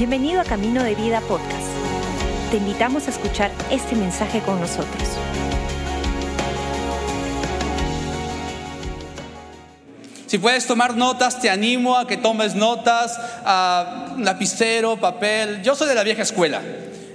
Bienvenido 0.00 0.40
a 0.40 0.44
Camino 0.44 0.82
de 0.82 0.94
Vida 0.94 1.20
Podcast. 1.20 1.68
Te 2.50 2.56
invitamos 2.56 3.06
a 3.06 3.10
escuchar 3.10 3.50
este 3.70 3.94
mensaje 3.94 4.40
con 4.40 4.58
nosotros. 4.58 5.02
Si 10.26 10.38
puedes 10.38 10.66
tomar 10.66 10.96
notas, 10.96 11.38
te 11.38 11.50
animo 11.50 11.98
a 11.98 12.06
que 12.06 12.16
tomes 12.16 12.54
notas, 12.54 13.20
a 13.44 14.14
lapicero, 14.16 14.96
papel. 14.96 15.60
Yo 15.62 15.74
soy 15.74 15.88
de 15.88 15.94
la 15.94 16.02
vieja 16.02 16.22
escuela. 16.22 16.62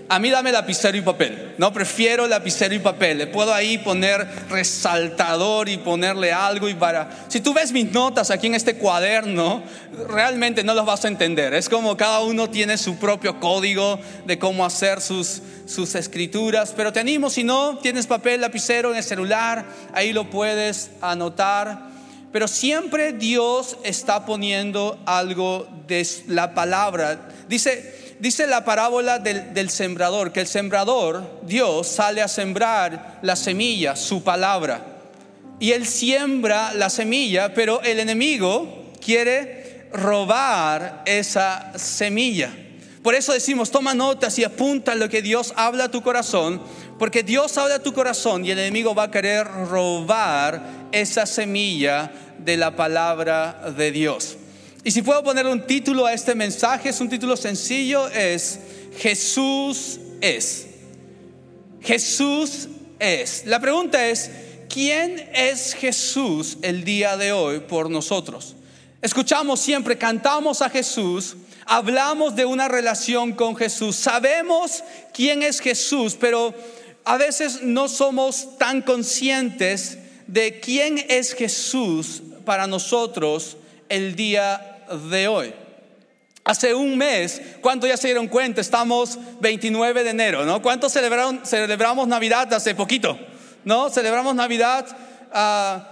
A 0.07 0.19
mí 0.19 0.29
dame 0.29 0.51
lapicero 0.51 0.95
y 0.95 1.01
papel, 1.01 1.55
no 1.57 1.73
prefiero 1.73 2.27
lapicero 2.27 2.75
y 2.75 2.79
papel. 2.79 3.17
Le 3.17 3.27
puedo 3.27 3.51
ahí 3.51 3.79
poner 3.79 4.27
resaltador 4.49 5.67
y 5.67 5.77
ponerle 5.77 6.31
algo 6.31 6.69
y 6.69 6.75
para. 6.75 7.25
Si 7.27 7.39
tú 7.39 7.55
ves 7.55 7.71
mis 7.71 7.91
notas 7.91 8.29
aquí 8.29 8.45
en 8.45 8.53
este 8.53 8.75
cuaderno, 8.75 9.63
realmente 10.07 10.63
no 10.63 10.75
los 10.75 10.85
vas 10.85 11.05
a 11.05 11.07
entender. 11.07 11.55
Es 11.55 11.69
como 11.69 11.97
cada 11.97 12.21
uno 12.21 12.51
tiene 12.51 12.77
su 12.77 12.97
propio 12.97 13.39
código 13.39 13.99
de 14.27 14.37
cómo 14.37 14.63
hacer 14.63 15.01
sus, 15.01 15.41
sus 15.65 15.95
escrituras. 15.95 16.71
Pero 16.77 16.93
te 16.93 16.99
animo, 16.99 17.31
si 17.31 17.43
no 17.43 17.79
tienes 17.79 18.05
papel, 18.05 18.41
lapicero 18.41 18.91
en 18.91 18.97
el 18.97 19.03
celular, 19.03 19.65
ahí 19.91 20.13
lo 20.13 20.29
puedes 20.29 20.91
anotar. 21.01 21.95
Pero 22.31 22.47
siempre 22.47 23.11
Dios 23.11 23.77
está 23.83 24.27
poniendo 24.27 24.99
algo 25.07 25.67
de 25.87 26.07
la 26.27 26.53
palabra. 26.53 27.29
Dice 27.47 28.04
dice 28.19 28.47
la 28.47 28.65
parábola 28.65 29.19
del, 29.19 29.69
sembrador, 29.69 30.31
que 30.31 30.41
el 30.41 30.47
sembrador, 30.47 31.41
Dios, 31.43 31.87
sale 31.87 32.21
a 32.21 32.27
sembrar 32.27 33.19
la 33.21 33.35
semilla, 33.35 33.95
su 33.95 34.23
palabra. 34.23 34.85
Y 35.59 35.71
él 35.71 35.85
siembra 35.85 36.73
la 36.73 36.89
semilla, 36.89 37.53
pero 37.53 37.81
el 37.81 37.99
enemigo 37.99 38.91
quiere 39.03 39.87
robar 39.93 41.03
esa 41.05 41.71
semilla. 41.77 42.51
Por 43.03 43.13
eso 43.13 43.33
decimos, 43.33 43.69
toma 43.69 43.93
notas 43.93 44.37
y 44.39 44.43
apunta 44.43 44.95
lo 44.95 45.09
que 45.09 45.21
Dios 45.21 45.53
habla 45.55 45.85
a 45.85 45.91
tu 45.91 46.01
corazón, 46.01 46.61
porque 46.97 47.21
Dios 47.21 47.57
habla 47.57 47.75
a 47.75 47.83
tu 47.83 47.93
corazón 47.93 48.43
y 48.43 48.51
el 48.51 48.59
enemigo 48.59 48.95
va 48.95 49.03
a 49.03 49.11
querer 49.11 49.45
robar 49.45 50.87
esa 50.91 51.27
semilla 51.27 52.11
de 52.39 52.57
la 52.57 52.75
palabra 52.75 53.71
de 53.77 53.91
Dios. 53.91 54.37
Y 54.85 54.91
si 54.91 55.01
puedo 55.01 55.23
poner 55.23 55.47
un 55.47 55.65
título 55.65 56.05
a 56.05 56.13
este 56.13 56.35
mensaje, 56.35 56.89
es 56.89 57.01
un 57.01 57.09
título 57.09 57.35
sencillo, 57.35 58.07
es 58.09 58.59
Jesús 58.99 59.99
es. 60.21 60.67
Jesús 61.81 62.67
es. 62.99 63.47
La 63.47 63.59
pregunta 63.59 64.07
es, 64.07 64.29
¿quién 64.69 65.27
es 65.33 65.73
Jesús 65.73 66.59
el 66.61 66.83
día 66.83 67.17
de 67.17 67.31
hoy 67.31 67.61
por 67.61 67.89
nosotros? 67.89 68.55
Escuchamos 69.01 69.59
siempre, 69.59 69.97
cantamos 69.97 70.61
a 70.61 70.69
Jesús, 70.69 71.35
hablamos 71.65 72.35
de 72.35 72.45
una 72.45 72.67
relación 72.67 73.33
con 73.33 73.55
Jesús, 73.55 73.95
sabemos 73.95 74.83
quién 75.15 75.41
es 75.41 75.61
Jesús, 75.61 76.15
pero 76.19 76.53
a 77.05 77.17
veces 77.17 77.63
no 77.63 77.89
somos 77.89 78.59
tan 78.59 78.83
conscientes 78.83 79.97
de 80.27 80.59
quién 80.59 81.03
es 81.09 81.33
Jesús 81.33 82.21
para 82.45 82.67
nosotros 82.67 83.57
el 83.89 84.15
día 84.15 84.73
de 85.09 85.27
hoy. 85.27 85.53
Hace 86.43 86.75
un 86.75 86.95
mes, 86.95 87.41
¿cuántos 87.59 87.89
ya 87.89 87.97
se 87.97 88.07
dieron 88.07 88.27
cuenta? 88.27 88.61
Estamos 88.61 89.17
29 89.39 90.03
de 90.03 90.09
enero, 90.11 90.45
¿no? 90.45 90.61
¿Cuántos 90.61 90.93
celebraron, 90.93 91.41
celebramos 91.43 92.07
Navidad 92.07 92.53
hace 92.53 92.75
poquito? 92.75 93.17
¿No? 93.63 93.89
Celebramos 93.89 94.35
Navidad. 94.35 94.85
Ah, 95.33 95.87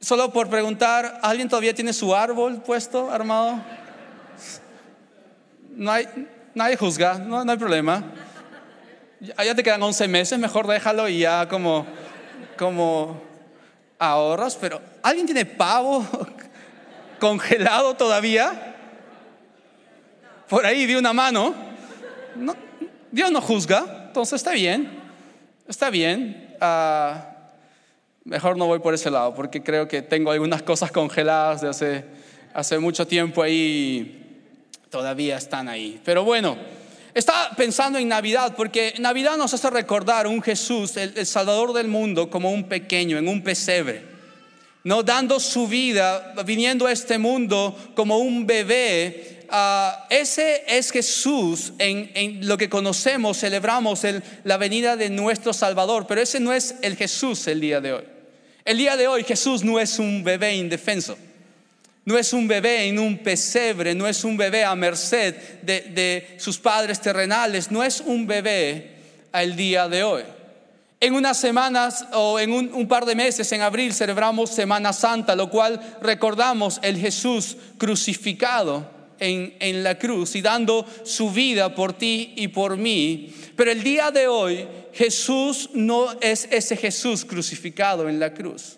solo 0.00 0.32
por 0.32 0.48
preguntar, 0.48 1.18
¿alguien 1.22 1.48
todavía 1.48 1.74
tiene 1.74 1.92
su 1.92 2.14
árbol 2.14 2.62
puesto, 2.62 3.10
armado? 3.10 3.60
No 5.70 5.90
hay, 5.90 6.06
nadie 6.54 6.76
juzga, 6.76 7.18
no, 7.18 7.44
no 7.44 7.50
hay 7.50 7.58
problema. 7.58 8.04
Ya, 9.20 9.54
te 9.54 9.62
quedan 9.62 9.82
11 9.82 10.06
meses, 10.06 10.38
mejor 10.38 10.66
déjalo 10.66 11.08
y 11.08 11.18
ya 11.18 11.48
como, 11.48 11.86
como 12.56 13.20
ahorras, 13.98 14.56
pero 14.56 14.80
¿alguien 15.02 15.26
tiene 15.26 15.44
pavo? 15.44 16.06
Congelado 17.20 17.94
todavía. 17.94 18.74
Por 20.48 20.66
ahí 20.66 20.86
vi 20.86 20.96
una 20.96 21.12
mano. 21.12 21.54
Dios 23.12 23.30
no 23.30 23.40
juzga, 23.40 24.06
entonces 24.06 24.34
está 24.34 24.52
bien, 24.52 24.90
está 25.68 25.90
bien. 25.90 26.56
Ah, 26.60 27.36
mejor 28.24 28.56
no 28.56 28.66
voy 28.66 28.80
por 28.80 28.94
ese 28.94 29.10
lado 29.10 29.34
porque 29.34 29.62
creo 29.62 29.86
que 29.86 30.02
tengo 30.02 30.32
algunas 30.32 30.62
cosas 30.62 30.90
congeladas 30.90 31.60
de 31.60 31.68
hace, 31.68 32.04
hace 32.52 32.78
mucho 32.78 33.06
tiempo 33.06 33.42
ahí, 33.42 34.42
todavía 34.90 35.36
están 35.36 35.68
ahí. 35.68 36.00
Pero 36.04 36.24
bueno, 36.24 36.56
estaba 37.14 37.50
pensando 37.50 37.98
en 37.98 38.08
Navidad 38.08 38.54
porque 38.56 38.94
Navidad 38.98 39.36
nos 39.36 39.54
hace 39.54 39.70
recordar 39.70 40.26
un 40.26 40.42
Jesús, 40.42 40.96
el 40.96 41.26
Salvador 41.26 41.72
del 41.72 41.88
mundo, 41.88 42.30
como 42.30 42.50
un 42.52 42.68
pequeño, 42.68 43.18
en 43.18 43.28
un 43.28 43.42
pesebre 43.42 44.09
no 44.84 45.02
dando 45.02 45.38
su 45.40 45.68
vida, 45.68 46.34
viniendo 46.44 46.86
a 46.86 46.92
este 46.92 47.18
mundo 47.18 47.76
como 47.94 48.18
un 48.18 48.46
bebé. 48.46 49.46
Ah, 49.50 50.06
ese 50.08 50.62
es 50.66 50.90
Jesús 50.90 51.72
en, 51.78 52.46
lo 52.46 52.56
que 52.56 52.68
conocemos, 52.68 53.38
celebramos 53.38 54.02
la 54.44 54.56
venida 54.56 54.96
de 54.96 55.10
nuestro 55.10 55.52
Salvador, 55.52 56.06
pero 56.06 56.20
ese 56.20 56.40
no 56.40 56.52
es 56.52 56.76
el 56.82 56.96
Jesús 56.96 57.46
el 57.48 57.60
día 57.60 57.80
de 57.80 57.92
hoy. 57.92 58.04
El 58.64 58.78
día 58.78 58.96
de 58.96 59.08
hoy 59.08 59.24
Jesús 59.24 59.64
no 59.64 59.80
es 59.80 59.98
un 59.98 60.22
bebé 60.22 60.54
indefenso, 60.54 61.18
no 62.04 62.16
es 62.16 62.32
un 62.32 62.46
bebé 62.46 62.84
en 62.84 62.98
un 62.98 63.18
pesebre, 63.18 63.94
no 63.94 64.06
es 64.06 64.22
un 64.22 64.36
bebé 64.36 64.64
a 64.64 64.74
merced 64.76 65.34
de, 65.62 65.80
de 65.80 66.36
sus 66.38 66.58
padres 66.58 67.00
terrenales, 67.00 67.70
no 67.70 67.82
es 67.82 68.00
un 68.00 68.26
bebé 68.26 68.92
al 69.32 69.56
día 69.56 69.88
de 69.88 70.04
hoy. 70.04 70.22
En 71.02 71.14
unas 71.14 71.38
semanas 71.40 72.04
o 72.12 72.38
en 72.38 72.52
un, 72.52 72.86
par 72.86 73.06
de 73.06 73.14
meses, 73.14 73.50
en 73.52 73.62
abril, 73.62 73.94
celebramos 73.94 74.50
Semana 74.50 74.92
Santa, 74.92 75.34
lo 75.34 75.48
cual 75.48 75.80
recordamos 76.02 76.78
el 76.82 76.98
Jesús 76.98 77.56
crucificado 77.78 78.86
en, 79.18 79.56
en, 79.60 79.82
la 79.82 79.98
cruz 79.98 80.36
y 80.36 80.42
dando 80.42 80.84
su 81.04 81.30
vida 81.30 81.74
por 81.74 81.94
ti 81.94 82.34
y 82.36 82.48
por 82.48 82.76
mí. 82.76 83.32
Pero 83.56 83.70
el 83.70 83.82
día 83.82 84.10
de 84.10 84.28
hoy 84.28 84.68
Jesús 84.92 85.70
no 85.72 86.06
es 86.20 86.46
ese 86.50 86.76
Jesús 86.76 87.24
crucificado 87.24 88.06
en 88.06 88.20
la 88.20 88.34
cruz. 88.34 88.76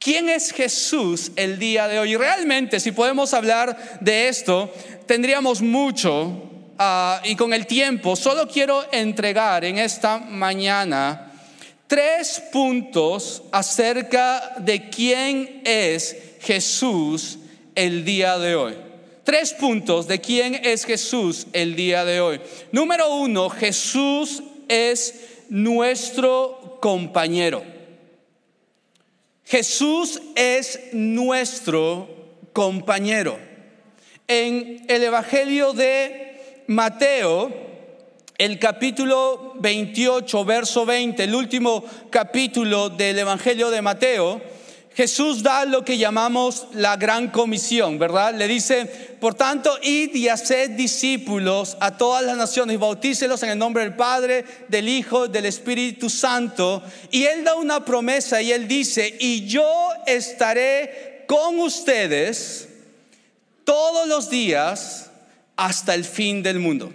¿Quién 0.00 0.28
es 0.28 0.50
Jesús 0.50 1.30
el 1.36 1.60
día 1.60 1.86
de 1.86 2.00
hoy? 2.00 2.16
Realmente, 2.16 2.80
si 2.80 2.90
podemos 2.90 3.32
hablar 3.32 4.00
de 4.00 4.26
esto, 4.28 4.74
tendríamos 5.06 5.62
mucho 5.62 6.49
Ah, 6.82 7.20
y 7.24 7.36
con 7.36 7.52
el 7.52 7.66
tiempo, 7.66 8.16
solo 8.16 8.48
quiero 8.48 8.90
entregar 8.90 9.66
en 9.66 9.76
esta 9.76 10.16
mañana 10.16 11.30
tres 11.86 12.42
puntos 12.50 13.42
acerca 13.52 14.54
de 14.56 14.88
quién 14.88 15.60
es 15.66 16.16
Jesús 16.40 17.36
el 17.74 18.02
día 18.02 18.38
de 18.38 18.54
hoy. 18.54 18.74
Tres 19.24 19.52
puntos 19.52 20.08
de 20.08 20.22
quién 20.22 20.54
es 20.54 20.86
Jesús 20.86 21.48
el 21.52 21.76
día 21.76 22.06
de 22.06 22.22
hoy. 22.22 22.40
Número 22.72 23.14
uno, 23.14 23.50
Jesús 23.50 24.42
es 24.66 25.42
nuestro 25.50 26.78
compañero. 26.80 27.62
Jesús 29.44 30.22
es 30.34 30.80
nuestro 30.94 32.08
compañero. 32.54 33.38
En 34.26 34.86
el 34.88 35.02
Evangelio 35.02 35.74
de 35.74 36.29
Mateo, 36.70 37.50
el 38.38 38.60
capítulo 38.60 39.54
28, 39.58 40.44
verso 40.44 40.86
20, 40.86 41.24
el 41.24 41.34
último 41.34 41.84
capítulo 42.10 42.90
del 42.90 43.18
Evangelio 43.18 43.72
de 43.72 43.82
Mateo, 43.82 44.40
Jesús 44.94 45.42
da 45.42 45.64
lo 45.64 45.84
que 45.84 45.98
llamamos 45.98 46.68
la 46.74 46.96
gran 46.96 47.32
comisión, 47.32 47.98
¿verdad? 47.98 48.36
Le 48.36 48.46
dice, 48.46 48.86
por 49.18 49.34
tanto, 49.34 49.76
id 49.82 50.14
y 50.14 50.28
haced 50.28 50.70
discípulos 50.70 51.76
a 51.80 51.96
todas 51.96 52.24
las 52.24 52.36
naciones 52.36 52.74
y 52.74 52.78
bautícelos 52.78 53.42
en 53.42 53.50
el 53.50 53.58
nombre 53.58 53.82
del 53.82 53.96
Padre, 53.96 54.44
del 54.68 54.88
Hijo, 54.88 55.26
del 55.26 55.46
Espíritu 55.46 56.08
Santo. 56.08 56.84
Y 57.10 57.24
Él 57.24 57.42
da 57.42 57.56
una 57.56 57.84
promesa 57.84 58.40
y 58.40 58.52
Él 58.52 58.68
dice, 58.68 59.16
y 59.18 59.44
yo 59.48 59.90
estaré 60.06 61.24
con 61.26 61.58
ustedes 61.58 62.68
todos 63.64 64.06
los 64.06 64.30
días 64.30 65.09
hasta 65.60 65.94
el 65.94 66.06
fin 66.06 66.42
del 66.42 66.58
mundo. 66.58 66.90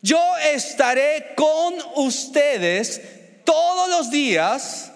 Yo 0.00 0.18
estaré 0.54 1.34
con 1.36 1.74
ustedes 1.96 3.02
todos 3.44 3.90
los 3.90 4.10
días 4.10 4.92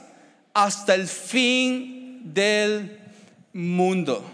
hasta 0.55 0.94
el 0.94 1.06
fin 1.06 2.32
del 2.32 2.99
mundo. 3.53 4.25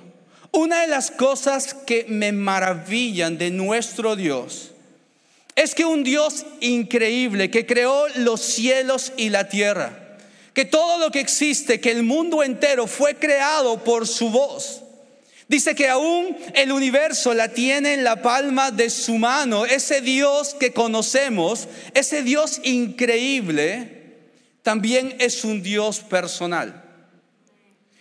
Una 0.52 0.82
de 0.82 0.87
las 0.87 1.10
cosas 1.10 1.75
que 1.75 2.06
me 2.08 2.31
maravillan 2.31 3.37
de 3.37 3.50
nuestro 3.50 4.14
Dios 4.14 4.70
es 5.56 5.75
que 5.75 5.84
un 5.84 6.04
Dios 6.04 6.46
increíble 6.60 7.50
que 7.50 7.66
creó 7.66 8.06
los 8.14 8.40
cielos 8.42 9.12
y 9.16 9.31
la 9.31 9.49
tierra, 9.49 10.19
que 10.54 10.64
todo 10.64 10.99
lo 10.99 11.10
que 11.10 11.19
existe, 11.19 11.81
que 11.81 11.90
el 11.90 12.04
mundo 12.04 12.44
entero 12.44 12.87
fue 12.87 13.16
creado 13.16 13.82
por 13.82 14.06
su 14.06 14.31
voz 14.31 14.85
Dice 15.48 15.76
que 15.76 15.88
aún 15.88 16.37
el 16.54 16.72
universo 16.72 17.32
la 17.32 17.48
tiene 17.48 17.94
en 17.94 18.02
la 18.02 18.20
palma 18.20 18.72
de 18.72 18.90
su 18.90 19.16
mano. 19.16 19.64
Ese 19.64 20.00
Dios 20.00 20.56
que 20.58 20.72
conocemos, 20.72 21.69
ese 21.94 22.22
Dios 22.22 22.60
increíble, 22.64 24.16
también 24.62 25.14
es 25.20 25.44
un 25.44 25.62
Dios 25.62 26.00
personal. 26.00 26.82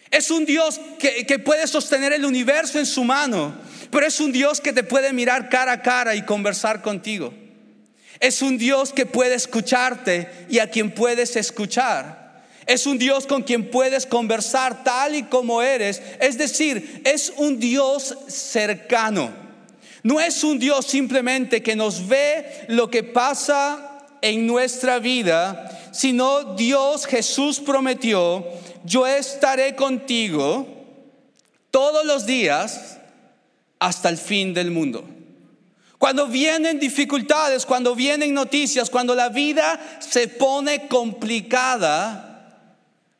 Es 0.10 0.32
un 0.32 0.46
Dios 0.46 0.80
que, 0.98 1.28
que, 1.28 1.38
puede 1.38 1.68
sostener 1.68 2.14
el 2.14 2.26
universo 2.26 2.80
en 2.80 2.86
su 2.86 3.04
mano, 3.04 3.54
pero 3.92 4.08
es 4.08 4.20
un 4.20 4.32
Dios 4.32 4.60
que 4.60 4.74
te 4.74 4.84
puede 4.84 5.14
mirar 5.14 5.50
cara 5.50 5.74
a 5.74 5.82
cara 5.82 6.16
y 6.16 6.24
conversar 6.24 6.82
contigo. 6.82 7.32
Es 8.20 8.42
un 8.42 8.58
Dios 8.58 8.92
que 8.92 9.06
puede 9.06 9.36
escucharte 9.36 10.48
y 10.50 10.60
a 10.60 10.70
quien 10.72 10.92
puedes 10.92 11.36
escuchar. 11.36 12.25
Es 12.66 12.88
un 12.88 12.98
Dios 12.98 13.28
con 13.28 13.44
quien 13.44 13.70
puedes 13.70 14.06
conversar 14.06 14.84
tal 14.84 15.16
y 15.16 15.24
como 15.24 15.62
eres. 15.62 16.02
Es 16.20 16.38
decir, 16.38 17.02
es 17.06 17.34
un 17.38 17.60
Dios 17.60 18.18
cercano. 18.28 19.32
No 20.04 20.20
es 20.20 20.44
un 20.44 20.60
Dios 20.60 20.86
simplemente 20.86 21.64
que 21.64 21.76
nos 21.76 22.08
ve 22.08 22.66
lo 22.68 22.90
que 22.90 23.04
pasa 23.04 24.08
en 24.22 24.48
nuestra 24.48 25.00
vida, 25.00 25.90
sino 25.92 26.56
Dios 26.56 27.06
Jesús 27.06 27.60
prometió, 27.60 28.46
yo 28.84 29.06
estaré 29.06 29.76
contigo 29.76 30.68
todos 31.72 32.06
los 32.06 32.26
días 32.26 32.98
hasta 33.80 34.10
el 34.10 34.18
fin 34.18 34.54
del 34.54 34.72
mundo. 34.72 35.04
Cuando 35.98 36.28
vienen 36.28 36.80
dificultades, 36.80 37.66
cuando 37.66 37.96
vienen 37.96 38.34
noticias, 38.34 38.90
cuando 38.90 39.16
la 39.16 39.30
vida 39.30 39.80
se 40.00 40.28
pone 40.28 40.88
complicada, 40.88 42.35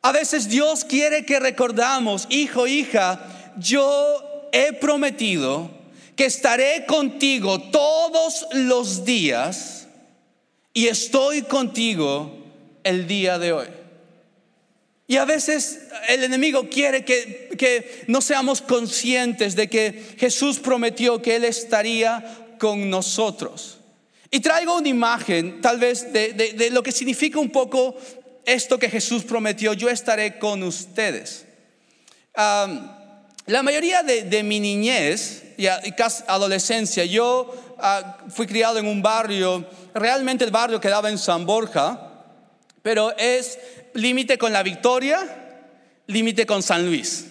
a 0.06 0.12
veces 0.12 0.48
Dios 0.48 0.84
quiere 0.84 1.26
que 1.26 1.40
recordamos, 1.40 2.28
hijo, 2.30 2.68
hija, 2.68 3.26
yo 3.58 4.48
he 4.52 4.72
prometido 4.72 5.68
que 6.14 6.26
estaré 6.26 6.86
contigo 6.86 7.60
todos 7.60 8.46
los 8.52 9.04
días 9.04 9.88
y 10.72 10.86
estoy 10.86 11.42
contigo 11.42 12.38
el 12.84 13.08
día 13.08 13.40
de 13.40 13.52
hoy. 13.52 13.66
Y 15.08 15.16
a 15.16 15.24
veces 15.24 15.80
el 16.08 16.22
enemigo 16.22 16.68
quiere 16.70 17.04
que, 17.04 18.04
no 18.06 18.20
seamos 18.20 18.62
conscientes 18.62 19.56
de 19.56 19.68
que 19.68 20.14
Jesús 20.18 20.60
prometió 20.60 21.20
que 21.20 21.34
Él 21.34 21.44
estaría 21.44 22.46
con 22.60 22.88
nosotros. 22.88 23.78
Y 24.30 24.38
traigo 24.38 24.76
una 24.76 24.88
imagen 24.88 25.60
tal 25.60 25.80
vez 25.80 26.12
de 26.12 26.68
lo 26.70 26.84
que 26.84 26.92
significa 26.92 27.40
un 27.40 27.50
poco 27.50 27.96
esto 28.46 28.78
que 28.78 28.88
Jesús 28.88 29.24
prometió, 29.24 29.74
yo 29.74 29.90
estaré 29.90 30.38
con 30.38 30.62
ustedes. 30.62 31.44
la 32.34 33.62
mayoría 33.62 34.02
de, 34.02 34.42
mi 34.42 34.60
niñez 34.60 35.42
y, 35.58 35.66
adolescencia, 35.66 37.04
yo 37.04 37.52
ah, 37.78 38.18
fui 38.30 38.46
criado 38.46 38.78
en 38.78 38.86
un 38.86 39.02
barrio, 39.02 39.66
realmente 39.94 40.44
el 40.44 40.50
barrio 40.50 40.80
quedaba 40.80 41.10
en 41.10 41.18
San 41.18 41.44
Borja, 41.44 42.24
pero 42.82 43.14
es 43.18 43.58
límite 43.94 44.38
con 44.38 44.52
la 44.52 44.62
Victoria, 44.62 45.64
límite 46.06 46.46
con 46.46 46.62
San 46.62 46.86
Luis. 46.86 47.26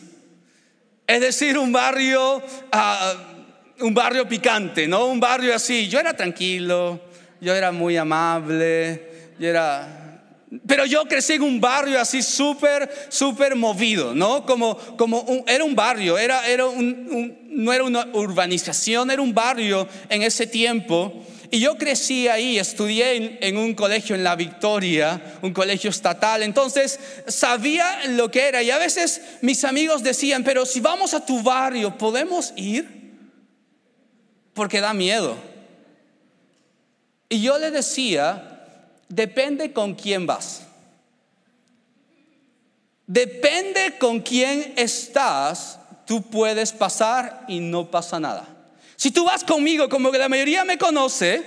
Es 1.08 1.22
decir, 1.22 1.58
un 1.58 1.72
barrio, 1.72 2.44
ah, 2.72 3.14
un 3.80 3.94
barrio 3.94 4.28
picante, 4.28 4.88
¿no? 4.88 5.06
Un 5.06 5.20
barrio 5.20 5.56
así. 5.56 5.88
Yo 5.88 6.00
era 6.00 6.16
tranquilo, 6.16 7.00
yo 7.40 7.54
era 7.54 7.72
muy 7.72 7.96
amable, 7.96 9.34
yo 9.40 9.48
era 9.48 10.05
pero 10.68 10.86
yo 10.86 11.06
crecí 11.06 11.34
en 11.34 11.44
un 11.44 11.60
barrio 11.60 12.00
así 12.00 12.22
súper, 12.22 13.08
súper 13.10 13.56
movido, 13.56 14.14
¿no? 14.14 14.46
Como, 14.46 14.78
como 14.98 15.44
era 15.48 15.64
un 15.64 15.76
barrio, 15.76 16.18
era, 16.18 16.48
era 16.48 16.66
un, 16.68 17.38
no 17.50 17.74
era 17.74 17.84
una 17.84 18.08
urbanización, 18.14 19.10
era 19.12 19.22
un 19.22 19.34
barrio 19.34 19.88
en 20.10 20.22
ese 20.22 20.48
tiempo. 20.48 21.26
Y 21.52 21.60
yo 21.60 21.78
crecí 21.78 22.28
ahí, 22.28 22.58
estudié 22.58 23.38
en, 23.42 23.58
un 23.58 23.76
colegio 23.76 24.16
en 24.16 24.24
La 24.24 24.36
Victoria, 24.36 25.38
un 25.42 25.54
colegio 25.54 25.90
estatal, 25.90 26.44
entonces 26.44 27.00
sabía 27.28 28.08
lo 28.08 28.30
que 28.30 28.48
era. 28.48 28.62
Y 28.62 28.72
a 28.72 28.78
veces 28.78 29.22
mis 29.42 29.64
amigos 29.64 30.04
decían, 30.04 30.44
pero 30.44 30.66
si 30.66 30.80
vamos 30.80 31.14
a 31.14 31.26
tu 31.26 31.42
barrio, 31.44 31.98
¿podemos 31.98 32.54
ir? 32.56 33.14
Porque 34.54 34.82
da 34.82 34.94
miedo. 34.94 35.38
Y 37.30 37.42
yo 37.42 37.58
le 37.58 37.72
decía, 37.72 38.55
Depende 39.08 39.72
con 39.72 39.94
quién 39.96 40.26
vas. 40.26 40.64
Depende 43.08 43.98
con 44.00 44.20
quién 44.20 44.74
estás, 44.78 45.80
tú 46.06 46.24
puedes 46.24 46.72
pasar 46.72 47.46
y 47.48 47.60
no 47.60 47.92
pasa 47.92 48.20
nada. 48.20 48.48
Si 48.96 49.12
tú 49.12 49.26
vas 49.26 49.44
conmigo 49.44 49.90
como 49.90 50.12
que 50.12 50.18
la 50.18 50.30
mayoría 50.30 50.64
me 50.64 50.78
conoce, 50.78 51.44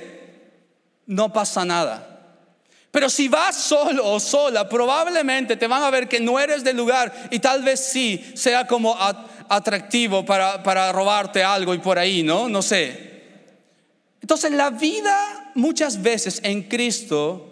no 1.06 1.32
pasa 1.32 1.64
nada. 1.64 2.18
Pero 2.90 3.10
si 3.10 3.28
vas 3.28 3.56
solo 3.56 4.06
o 4.06 4.20
sola, 4.20 4.68
probablemente 4.68 5.56
te 5.56 5.66
van 5.66 5.82
a 5.82 5.90
ver 5.90 6.08
que 6.08 6.20
no 6.20 6.38
eres 6.38 6.64
del 6.64 6.76
lugar 6.76 7.12
y 7.30 7.38
tal 7.38 7.62
vez 7.62 7.80
sí 7.80 8.24
sea 8.34 8.66
como 8.66 8.96
atractivo 9.48 10.24
para, 10.24 10.62
para 10.62 10.92
robarte 10.92 11.42
algo 11.42 11.74
y 11.74 11.78
por 11.78 11.98
ahí, 11.98 12.22
¿no? 12.22 12.48
No 12.48 12.62
sé. 12.62 13.08
Entonces 14.20 14.52
la 14.52 14.70
vida 14.70 15.50
muchas 15.54 16.00
veces 16.00 16.40
en 16.42 16.62
Cristo 16.62 17.47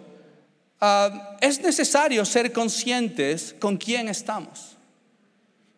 Ah, 0.79 1.37
es 1.41 1.61
necesario 1.61 2.23
ser 2.25 2.51
conscientes 2.51 3.55
con 3.59 3.77
quién 3.77 4.07
estamos. 4.07 4.77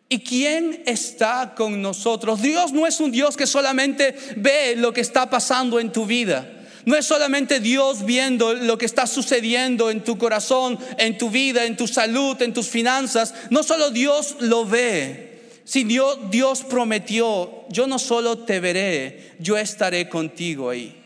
¿Y 0.08 0.18
quién 0.18 0.82
está 0.86 1.54
con 1.56 1.80
nosotros? 1.80 2.42
Dios 2.42 2.72
no 2.72 2.86
es 2.86 3.00
un 3.00 3.12
Dios 3.12 3.36
que 3.36 3.46
solamente 3.46 4.14
ve 4.36 4.74
lo 4.76 4.92
que 4.92 5.00
está 5.00 5.30
pasando 5.30 5.78
en 5.78 5.92
tu 5.92 6.04
vida. 6.04 6.50
No 6.84 6.96
es 6.96 7.06
solamente 7.06 7.60
Dios 7.60 8.04
viendo 8.04 8.54
lo 8.54 8.76
que 8.76 8.86
está 8.86 9.06
sucediendo 9.06 9.90
en 9.90 10.02
tu 10.02 10.18
corazón, 10.18 10.78
en 10.98 11.16
tu 11.16 11.30
vida, 11.30 11.64
en 11.64 11.76
tu 11.76 11.86
salud, 11.86 12.40
en 12.42 12.52
tus 12.52 12.68
finanzas. 12.68 13.34
No 13.50 13.62
solo 13.62 13.90
Dios 13.90 14.36
lo 14.40 14.66
ve, 14.66 15.60
sino 15.64 16.16
Dios 16.16 16.64
prometió, 16.64 17.64
yo 17.68 17.86
no 17.86 17.98
solo 17.98 18.38
te 18.38 18.58
veré, 18.58 19.34
yo 19.38 19.56
estaré 19.56 20.08
contigo 20.08 20.70
ahí 20.70 20.99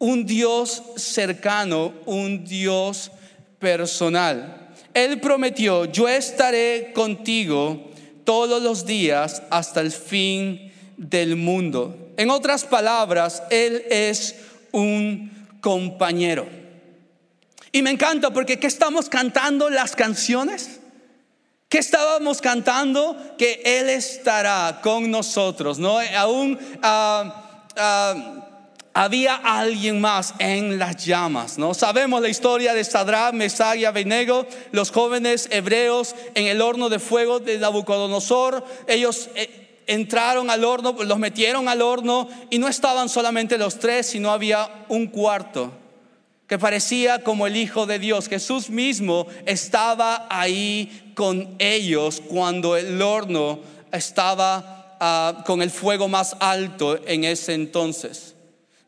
un 0.00 0.24
Dios 0.24 0.82
cercano, 0.96 1.92
un 2.06 2.44
Dios 2.44 3.12
personal. 3.58 4.70
Él 4.94 5.20
prometió, 5.20 5.84
yo 5.84 6.08
estaré 6.08 6.92
contigo 6.94 7.90
todos 8.24 8.62
los 8.62 8.86
días 8.86 9.42
hasta 9.50 9.80
el 9.80 9.92
fin 9.92 10.72
del 10.96 11.36
mundo. 11.36 12.12
En 12.16 12.30
otras 12.30 12.64
palabras, 12.64 13.42
Él 13.50 13.84
es 13.90 14.36
un 14.72 15.30
compañero. 15.60 16.48
Y 17.70 17.82
me 17.82 17.90
encanta 17.90 18.30
porque 18.30 18.58
¿qué 18.58 18.66
estamos 18.66 19.08
cantando 19.08 19.68
las 19.68 19.94
canciones? 19.94 20.80
¿Qué 21.68 21.78
estábamos 21.78 22.40
cantando? 22.40 23.16
Que 23.36 23.62
Él 23.64 23.90
estará 23.90 24.80
con 24.82 25.10
nosotros, 25.10 25.78
¿no? 25.78 25.98
Aún... 26.16 26.58
Ah, 26.82 27.66
ah, 27.76 28.39
había 28.92 29.36
alguien 29.36 30.00
más 30.00 30.34
en 30.38 30.78
las 30.78 31.04
llamas, 31.04 31.58
¿no? 31.58 31.74
Sabemos 31.74 32.20
la 32.20 32.28
historia 32.28 32.74
de 32.74 32.84
Sadrach, 32.84 33.32
Mesach 33.32 33.76
y 33.76 33.84
los 34.72 34.90
jóvenes 34.90 35.48
hebreos 35.50 36.14
en 36.34 36.46
el 36.46 36.60
horno 36.60 36.88
de 36.88 36.98
fuego 36.98 37.38
de 37.38 37.58
Nabucodonosor. 37.58 38.64
Ellos 38.88 39.30
eh, 39.36 39.82
entraron 39.86 40.50
al 40.50 40.64
horno, 40.64 40.96
los 41.04 41.18
metieron 41.18 41.68
al 41.68 41.82
horno 41.82 42.28
y 42.50 42.58
no 42.58 42.68
estaban 42.68 43.08
solamente 43.08 43.58
los 43.58 43.78
tres, 43.78 44.06
sino 44.06 44.32
había 44.32 44.84
un 44.88 45.06
cuarto 45.06 45.72
que 46.48 46.58
parecía 46.58 47.22
como 47.22 47.46
el 47.46 47.56
Hijo 47.56 47.86
de 47.86 48.00
Dios. 48.00 48.28
Jesús 48.28 48.70
mismo 48.70 49.28
estaba 49.46 50.26
ahí 50.28 51.12
con 51.14 51.54
ellos 51.60 52.20
cuando 52.26 52.76
el 52.76 53.00
horno 53.00 53.60
estaba 53.92 54.96
ah, 54.98 55.44
con 55.46 55.62
el 55.62 55.70
fuego 55.70 56.08
más 56.08 56.36
alto 56.40 56.98
en 57.06 57.22
ese 57.22 57.54
entonces. 57.54 58.29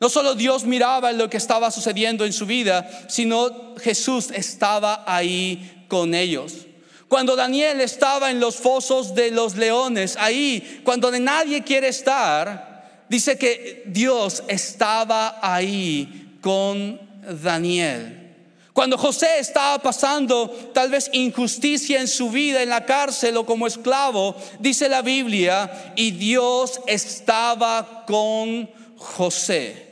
No 0.03 0.09
solo 0.09 0.35
Dios 0.35 0.65
miraba 0.65 1.13
lo 1.13 1.29
que 1.29 1.37
estaba 1.37 1.71
sucediendo 1.71 2.25
en 2.25 2.33
su 2.33 2.45
vida, 2.45 3.05
sino 3.07 3.73
Jesús 3.77 4.31
estaba 4.31 5.05
ahí 5.07 5.85
con 5.87 6.13
ellos. 6.13 6.67
Cuando 7.07 7.37
Daniel 7.37 7.79
estaba 7.79 8.29
en 8.29 8.41
los 8.41 8.57
fosos 8.57 9.15
de 9.15 9.31
los 9.31 9.55
leones, 9.55 10.17
ahí, 10.19 10.81
cuando 10.83 11.09
nadie 11.09 11.63
quiere 11.63 11.87
estar, 11.87 13.05
dice 13.07 13.37
que 13.37 13.83
Dios 13.85 14.43
estaba 14.49 15.39
ahí 15.41 16.37
con 16.41 16.99
Daniel. 17.41 18.35
Cuando 18.73 18.97
José 18.97 19.39
estaba 19.39 19.81
pasando 19.81 20.49
tal 20.73 20.89
vez 20.89 21.11
injusticia 21.13 22.01
en 22.01 22.09
su 22.09 22.29
vida 22.29 22.61
en 22.61 22.67
la 22.67 22.85
cárcel 22.85 23.37
o 23.37 23.45
como 23.45 23.67
esclavo, 23.67 24.35
dice 24.59 24.89
la 24.89 25.01
Biblia, 25.01 25.93
y 25.95 26.11
Dios 26.11 26.81
estaba 26.87 28.03
con 28.05 28.69
José. 28.97 29.82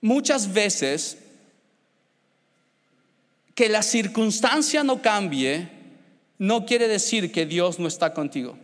Muchas 0.00 0.52
veces 0.52 1.18
que 3.54 3.68
la 3.68 3.82
circunstancia 3.82 4.84
no 4.84 5.00
cambie 5.00 5.68
no 6.38 6.66
quiere 6.66 6.88
decir 6.88 7.32
que 7.32 7.46
Dios 7.46 7.78
no 7.78 7.88
está 7.88 8.12
contigo. 8.12 8.58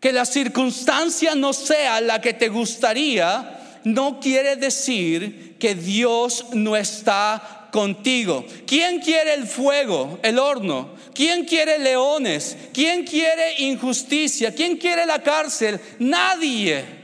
Que 0.00 0.12
la 0.12 0.26
circunstancia 0.26 1.34
no 1.34 1.52
sea 1.52 2.00
la 2.00 2.20
que 2.20 2.34
te 2.34 2.48
gustaría, 2.48 3.80
no 3.84 4.20
quiere 4.20 4.56
decir 4.56 5.56
que 5.58 5.74
Dios 5.74 6.46
no 6.52 6.76
está 6.76 7.68
contigo. 7.72 8.44
¿Quién 8.66 9.00
quiere 9.00 9.34
el 9.34 9.46
fuego, 9.46 10.18
el 10.22 10.38
horno? 10.38 10.90
¿Quién 11.14 11.44
quiere 11.44 11.78
leones? 11.78 12.56
¿Quién 12.74 13.04
quiere 13.04 13.62
injusticia? 13.62 14.54
¿Quién 14.54 14.76
quiere 14.76 15.06
la 15.06 15.22
cárcel? 15.22 15.80
Nadie. 15.98 17.01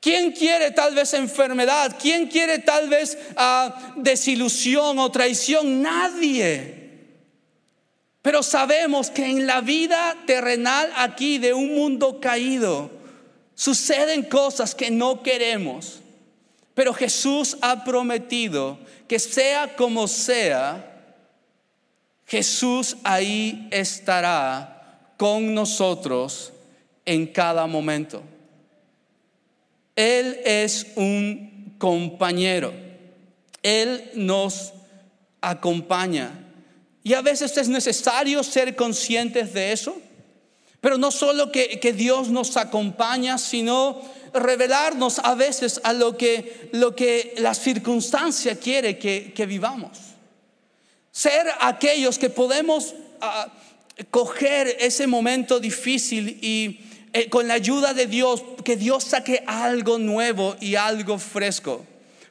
¿Quién 0.00 0.32
quiere 0.32 0.70
tal 0.70 0.94
vez 0.94 1.12
enfermedad? 1.14 1.96
¿Quién 2.00 2.28
quiere 2.28 2.60
tal 2.60 2.88
vez 2.88 3.18
ah, 3.36 3.94
desilusión 3.96 4.98
o 4.98 5.10
traición? 5.10 5.82
Nadie. 5.82 6.78
Pero 8.22 8.42
sabemos 8.42 9.10
que 9.10 9.24
en 9.24 9.46
la 9.46 9.60
vida 9.60 10.16
terrenal 10.26 10.92
aquí 10.96 11.38
de 11.38 11.52
un 11.52 11.74
mundo 11.74 12.20
caído 12.20 12.90
suceden 13.54 14.22
cosas 14.22 14.74
que 14.74 14.90
no 14.90 15.22
queremos. 15.22 16.00
Pero 16.74 16.94
Jesús 16.94 17.56
ha 17.60 17.82
prometido 17.82 18.78
que 19.08 19.18
sea 19.18 19.74
como 19.74 20.06
sea, 20.06 20.84
Jesús 22.24 22.96
ahí 23.02 23.66
estará 23.72 25.12
con 25.16 25.54
nosotros 25.54 26.52
en 27.04 27.26
cada 27.26 27.66
momento. 27.66 28.22
Él 29.98 30.38
es 30.44 30.86
un 30.94 31.74
compañero. 31.76 32.72
Él 33.64 34.12
nos 34.14 34.72
acompaña. 35.40 36.30
Y 37.02 37.14
a 37.14 37.20
veces 37.20 37.56
es 37.56 37.68
necesario 37.68 38.44
ser 38.44 38.76
conscientes 38.76 39.52
de 39.52 39.72
eso. 39.72 40.00
Pero 40.80 40.98
no 40.98 41.10
solo 41.10 41.50
que, 41.50 41.92
Dios 41.96 42.28
nos 42.28 42.56
acompaña, 42.56 43.38
sino 43.38 44.00
revelarnos 44.32 45.18
a 45.18 45.34
veces 45.34 45.80
a 45.82 45.92
lo 45.92 46.16
que, 46.16 46.70
lo 46.70 46.94
que 46.94 47.34
la 47.38 47.52
circunstancia 47.54 48.54
quiere 48.54 48.98
que, 48.98 49.46
vivamos. 49.48 49.98
Ser 51.10 51.48
aquellos 51.58 52.20
que 52.20 52.30
podemos 52.30 52.94
ah, 53.20 53.52
coger 54.12 54.76
ese 54.78 55.08
momento 55.08 55.58
difícil 55.58 56.38
y 56.40 56.87
eh, 57.12 57.28
con 57.28 57.48
la 57.48 57.54
ayuda 57.54 57.94
de 57.94 58.06
Dios, 58.06 58.42
que 58.64 58.76
Dios 58.76 59.04
saque 59.04 59.42
algo 59.46 59.98
nuevo 59.98 60.56
y 60.60 60.74
algo 60.74 61.18
fresco. 61.18 61.84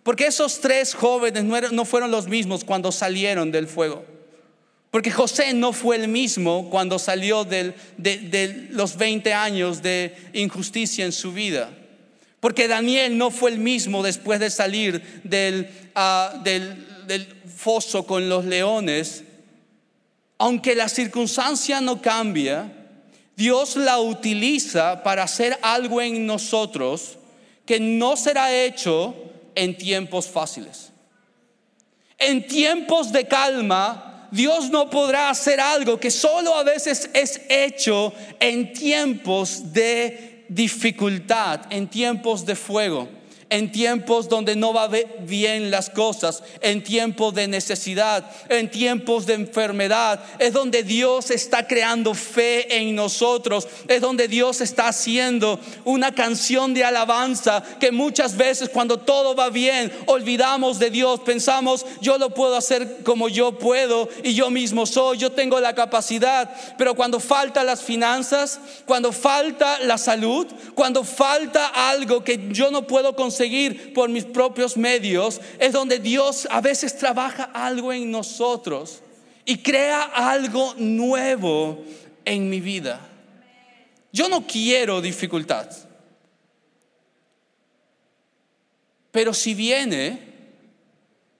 Porque 0.03 0.27
esos 0.27 0.61
tres 0.61 0.93
jóvenes 0.93 1.43
no 1.43 1.83
fueron 1.83 2.11
los 2.11 2.27
mismos 2.27 2.63
cuando 2.63 2.91
salieron 2.91 3.51
del 3.51 3.67
fuego. 3.67 4.05
Porque 4.91 5.11
José 5.11 5.53
no 5.53 5.73
fue 5.73 5.97
el 5.97 6.07
mismo 6.07 6.69
cuando 6.69 6.97
salió 6.97 7.43
de, 7.43 7.73
los 8.69 8.95
20 8.95 9.33
años 9.33 9.81
de 9.81 10.15
injusticia 10.33 11.03
en 11.05 11.11
su 11.11 11.33
vida. 11.33 11.69
Porque 12.39 12.67
Daniel 12.67 13.17
no 13.17 13.31
fue 13.31 13.51
el 13.51 13.59
mismo 13.59 14.01
después 14.03 14.39
de 14.39 14.49
salir 14.49 15.21
del, 15.23 15.69
ah, 15.95 16.39
del 16.43 17.27
foso 17.53 18.05
con 18.05 18.29
los 18.29 18.45
leones. 18.45 19.23
Aunque 20.37 20.75
la 20.75 20.87
circunstancia 20.87 21.81
no 21.81 22.01
cambia, 22.01 22.76
Dios 23.37 23.75
la 23.75 23.99
utiliza 23.99 25.03
para 25.03 25.23
hacer 25.23 25.57
algo 25.61 26.01
en 26.01 26.25
nosotros 26.25 27.17
que 27.65 27.79
no 27.79 28.17
será 28.17 28.51
hecho 28.51 29.15
en 29.53 29.77
tiempos 29.77 30.27
fáciles. 30.27 30.91
En 32.17 32.47
tiempos 32.47 33.11
de 33.11 33.27
calma 33.27 34.27
Dios 34.31 34.69
no 34.71 34.89
podrá 34.89 35.29
hacer 35.29 35.59
algo 35.59 35.99
que 35.99 36.11
solo 36.11 36.53
a 36.55 36.63
veces 36.63 37.09
es 37.13 37.39
hecho 37.47 38.11
en 38.39 38.73
tiempos 38.73 39.71
de 39.71 40.45
dificultad, 40.49 41.61
en 41.69 41.87
tiempos 41.87 42.45
de 42.45 42.55
fuego 42.55 43.16
en 43.49 43.71
tiempos 43.71 44.27
donde 44.27 44.55
no 44.55 44.73
va 44.73 44.89
bien 45.19 45.71
las 45.71 45.89
cosas, 45.89 46.43
en 46.61 46.83
tiempos 46.83 47.33
de 47.33 47.47
necesidad, 47.47 48.29
en 48.49 48.69
tiempos 48.69 49.25
de 49.25 49.35
enfermedad, 49.35 50.21
es 50.39 50.53
donde 50.53 50.83
Dios 50.83 51.31
está 51.31 51.65
creando 51.65 52.13
fe 52.13 52.77
en 52.77 52.95
nosotros, 52.95 53.67
es 53.87 54.01
donde 54.01 54.27
Dios 54.27 54.59
está 54.59 54.89
haciendo 54.89 55.59
una 55.85 56.13
canción 56.13 56.73
de 56.73 56.83
alabanza 56.83 57.63
que 57.79 57.91
muchas 57.91 58.35
veces 58.35 58.69
cuando 58.69 58.99
todo 58.99 59.35
va 59.35 59.49
bien 59.49 59.91
olvidamos 60.07 60.79
de 60.79 60.89
Dios, 60.89 61.21
pensamos 61.21 61.85
yo 62.01 62.17
lo 62.17 62.31
puedo 62.31 62.57
hacer 62.57 63.03
como 63.03 63.29
yo 63.29 63.57
puedo 63.57 64.09
y 64.23 64.33
yo 64.33 64.49
mismo 64.49 64.85
soy, 64.85 65.17
yo 65.19 65.31
tengo 65.31 65.59
la 65.59 65.73
capacidad, 65.73 66.53
pero 66.77 66.95
cuando 66.95 67.19
falta 67.19 67.63
las 67.63 67.81
finanzas, 67.81 68.59
cuando 68.85 69.11
falta 69.11 69.79
la 69.79 69.97
salud, 69.97 70.47
cuando 70.75 71.03
falta 71.03 71.67
algo 71.67 72.23
que 72.23 72.49
yo 72.51 72.71
no 72.71 72.85
puedo 72.85 73.15
conseguir, 73.15 73.36
seguir 73.37 73.93
por 73.93 74.09
mis 74.09 74.25
propios 74.25 74.75
medios, 74.75 75.39
es 75.59 75.71
donde 75.71 75.99
Dios 75.99 76.47
a 76.49 76.61
veces 76.61 76.97
trabaja 76.97 77.45
algo 77.53 77.93
en 77.93 78.11
nosotros 78.11 79.01
y 79.45 79.59
crea 79.59 80.01
algo 80.01 80.73
nuevo 80.77 81.83
en 82.25 82.49
mi 82.49 82.59
vida. 82.59 82.99
Yo 84.11 84.27
no 84.27 84.45
quiero 84.45 84.99
dificultad. 85.01 85.69
Pero 89.11 89.33
si 89.33 89.53
viene, 89.53 90.19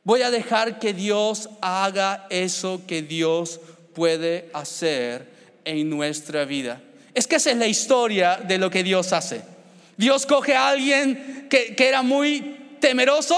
voy 0.04 0.22
a 0.22 0.32
dejar 0.32 0.80
que 0.80 0.94
Dios 0.94 1.50
haga 1.62 2.28
eso 2.30 2.82
que 2.88 3.02
Dios 3.02 3.60
puede 3.94 4.50
hacer 4.54 5.28
en 5.66 5.90
nuestra 5.90 6.46
vida. 6.46 6.82
Es 7.14 7.28
que 7.28 7.36
esa 7.36 7.52
es 7.52 7.58
la 7.58 7.68
historia 7.68 8.38
de 8.38 8.58
lo 8.58 8.70
que 8.70 8.84
Dios 8.84 9.12
hace. 9.12 9.57
Dios 9.98 10.28
coge 10.28 10.56
a 10.56 10.70
alguien 10.70 11.48
que, 11.50 11.76
era 11.78 12.04
muy 12.04 12.78
temeroso 12.80 13.36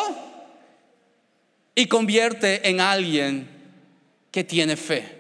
y 1.73 1.87
convierte 1.87 2.67
en 2.69 2.81
alguien 2.81 3.49
que 4.29 4.43
tiene 4.43 4.75
fe. 4.75 5.17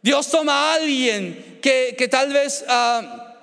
Dios 0.00 0.30
toma 0.30 0.52
a 0.52 0.74
alguien 0.74 1.58
que, 1.60 2.08
tal 2.10 2.32
vez 2.32 2.64
ah, 2.68 3.34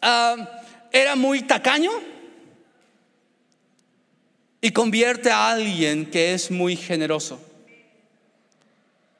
ah, 0.00 0.62
era 0.92 1.16
muy 1.16 1.42
tacaño 1.42 1.90
y 4.60 4.70
convierte 4.70 5.30
a 5.32 5.50
alguien 5.50 6.08
que 6.08 6.32
es 6.32 6.50
muy 6.50 6.76
generoso. 6.76 7.40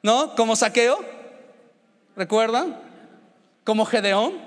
¿No? 0.01 0.35
Como 0.35 0.55
saqueo, 0.55 1.03
¿recuerdan? 2.15 2.79
Como 3.65 3.85
Gedeón, 3.85 4.39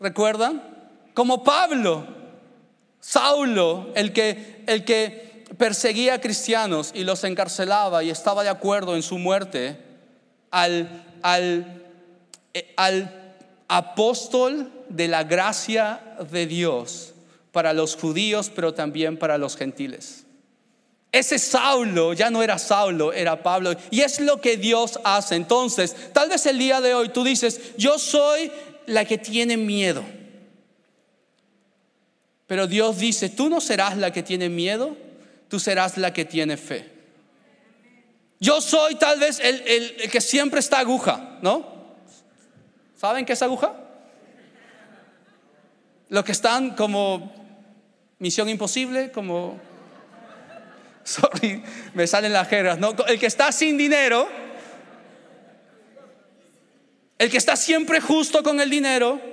¿recuerdan? 0.00 0.79
Como 1.20 1.44
Pablo, 1.44 2.06
Saulo, 2.98 3.90
el 3.94 4.14
que, 4.14 4.64
el 4.66 4.86
que 4.86 5.44
perseguía 5.58 6.14
a 6.14 6.18
cristianos 6.22 6.92
y 6.94 7.04
los 7.04 7.24
encarcelaba 7.24 8.02
y 8.02 8.08
estaba 8.08 8.42
de 8.42 8.48
acuerdo 8.48 8.96
en 8.96 9.02
su 9.02 9.18
muerte, 9.18 9.78
al, 10.50 11.04
al, 11.20 11.84
eh, 12.54 12.72
al 12.74 13.34
apóstol 13.68 14.72
de 14.88 15.08
la 15.08 15.24
gracia 15.24 16.16
de 16.30 16.46
Dios 16.46 17.12
para 17.52 17.74
los 17.74 17.96
judíos, 17.96 18.50
pero 18.54 18.72
también 18.72 19.18
para 19.18 19.36
los 19.36 19.58
gentiles. 19.58 20.24
Ese 21.12 21.38
Saulo 21.38 22.14
ya 22.14 22.30
no 22.30 22.42
era 22.42 22.56
Saulo, 22.56 23.12
era 23.12 23.42
Pablo. 23.42 23.74
Y 23.90 24.00
es 24.00 24.20
lo 24.20 24.40
que 24.40 24.56
Dios 24.56 24.98
hace. 25.04 25.34
Entonces, 25.34 25.94
tal 26.14 26.30
vez 26.30 26.46
el 26.46 26.56
día 26.56 26.80
de 26.80 26.94
hoy 26.94 27.10
tú 27.10 27.24
dices, 27.24 27.76
yo 27.76 27.98
soy 27.98 28.50
la 28.86 29.04
que 29.04 29.18
tiene 29.18 29.58
miedo. 29.58 30.02
Pero 32.50 32.66
Dios 32.66 32.98
dice, 32.98 33.28
tú 33.28 33.48
no 33.48 33.60
serás 33.60 33.96
la 33.96 34.12
que 34.12 34.24
tiene 34.24 34.48
miedo, 34.48 34.96
tú 35.46 35.60
serás 35.60 35.96
la 35.96 36.12
que 36.12 36.24
tiene 36.24 36.56
fe. 36.56 36.84
Yo 38.40 38.60
soy 38.60 38.96
tal 38.96 39.20
vez 39.20 39.38
el, 39.38 40.10
que 40.10 40.20
siempre 40.20 40.58
está 40.58 40.80
aguja, 40.80 41.38
¿no? 41.42 41.64
¿Saben 42.96 43.24
qué 43.24 43.34
es 43.34 43.42
aguja? 43.42 43.72
Los 46.08 46.24
que 46.24 46.32
están 46.32 46.70
como 46.70 47.32
misión 48.18 48.48
imposible, 48.48 49.12
como... 49.12 49.60
Sorry, 51.04 51.62
me 51.94 52.04
salen 52.08 52.32
las 52.32 52.48
jergas, 52.48 52.80
¿no? 52.80 52.96
El 53.06 53.20
que 53.20 53.26
está 53.26 53.52
sin 53.52 53.78
dinero, 53.78 54.28
el 57.16 57.30
que 57.30 57.36
está 57.36 57.54
siempre 57.54 58.00
justo 58.00 58.42
con 58.42 58.60
el 58.60 58.68
dinero, 58.68 59.29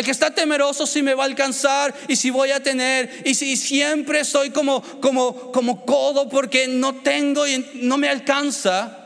el 0.00 0.04
que 0.04 0.10
está 0.10 0.34
temeroso 0.34 0.86
si 0.86 1.02
me 1.02 1.14
va 1.14 1.24
a 1.24 1.26
alcanzar 1.26 1.94
y 2.08 2.16
si 2.16 2.30
voy 2.30 2.50
a 2.50 2.62
tener 2.62 3.22
y 3.24 3.34
si 3.34 3.56
siempre 3.56 4.24
soy 4.24 4.50
como 4.50 4.82
como 5.00 5.52
como 5.52 5.84
codo 5.86 6.28
porque 6.28 6.66
no 6.68 6.96
tengo 6.96 7.46
y 7.46 7.64
no 7.74 7.98
me 7.98 8.08
alcanza. 8.08 8.96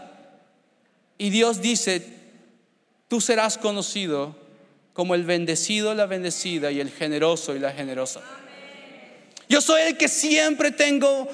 Y 1.18 1.30
Dios 1.30 1.60
dice, 1.60 2.04
tú 3.08 3.20
serás 3.20 3.58
conocido 3.58 4.36
como 4.92 5.14
el 5.14 5.24
bendecido, 5.24 5.94
la 5.94 6.06
bendecida 6.06 6.70
y 6.70 6.80
el 6.80 6.90
generoso 6.90 7.54
y 7.54 7.58
la 7.58 7.72
generosa. 7.72 8.20
Yo 9.48 9.60
soy 9.60 9.82
el 9.82 9.96
que 9.96 10.08
siempre 10.08 10.70
tengo 10.70 11.28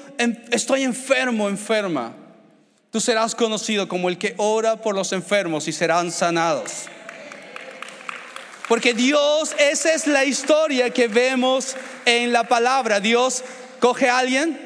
estoy 0.51 0.83
enfermo, 0.83 1.47
enferma. 1.47 2.15
Tú 2.91 2.99
serás 2.99 3.35
conocido 3.35 3.87
como 3.87 4.09
el 4.09 4.17
que 4.17 4.33
ora 4.37 4.81
por 4.81 4.95
los 4.95 5.13
enfermos 5.13 5.67
y 5.67 5.71
serán 5.71 6.11
sanados. 6.11 6.87
Porque 8.71 8.93
Dios, 8.93 9.53
esa 9.59 9.93
es 9.93 10.07
la 10.07 10.23
historia 10.23 10.91
que 10.91 11.09
vemos 11.09 11.75
en 12.05 12.31
la 12.31 12.47
palabra. 12.47 13.01
Dios 13.01 13.43
coge 13.81 14.07
a 14.07 14.19
alguien 14.19 14.57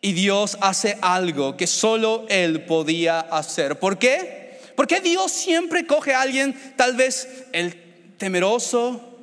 y 0.00 0.12
Dios 0.12 0.56
hace 0.60 0.96
algo 1.00 1.56
que 1.56 1.66
solo 1.66 2.24
Él 2.28 2.64
podía 2.64 3.18
hacer. 3.18 3.80
¿Por 3.80 3.98
qué? 3.98 4.60
Porque 4.76 5.00
Dios 5.00 5.32
siempre 5.32 5.88
coge 5.88 6.14
a 6.14 6.20
alguien, 6.20 6.54
tal 6.76 6.94
vez 6.94 7.46
el 7.50 8.14
temeroso, 8.16 9.18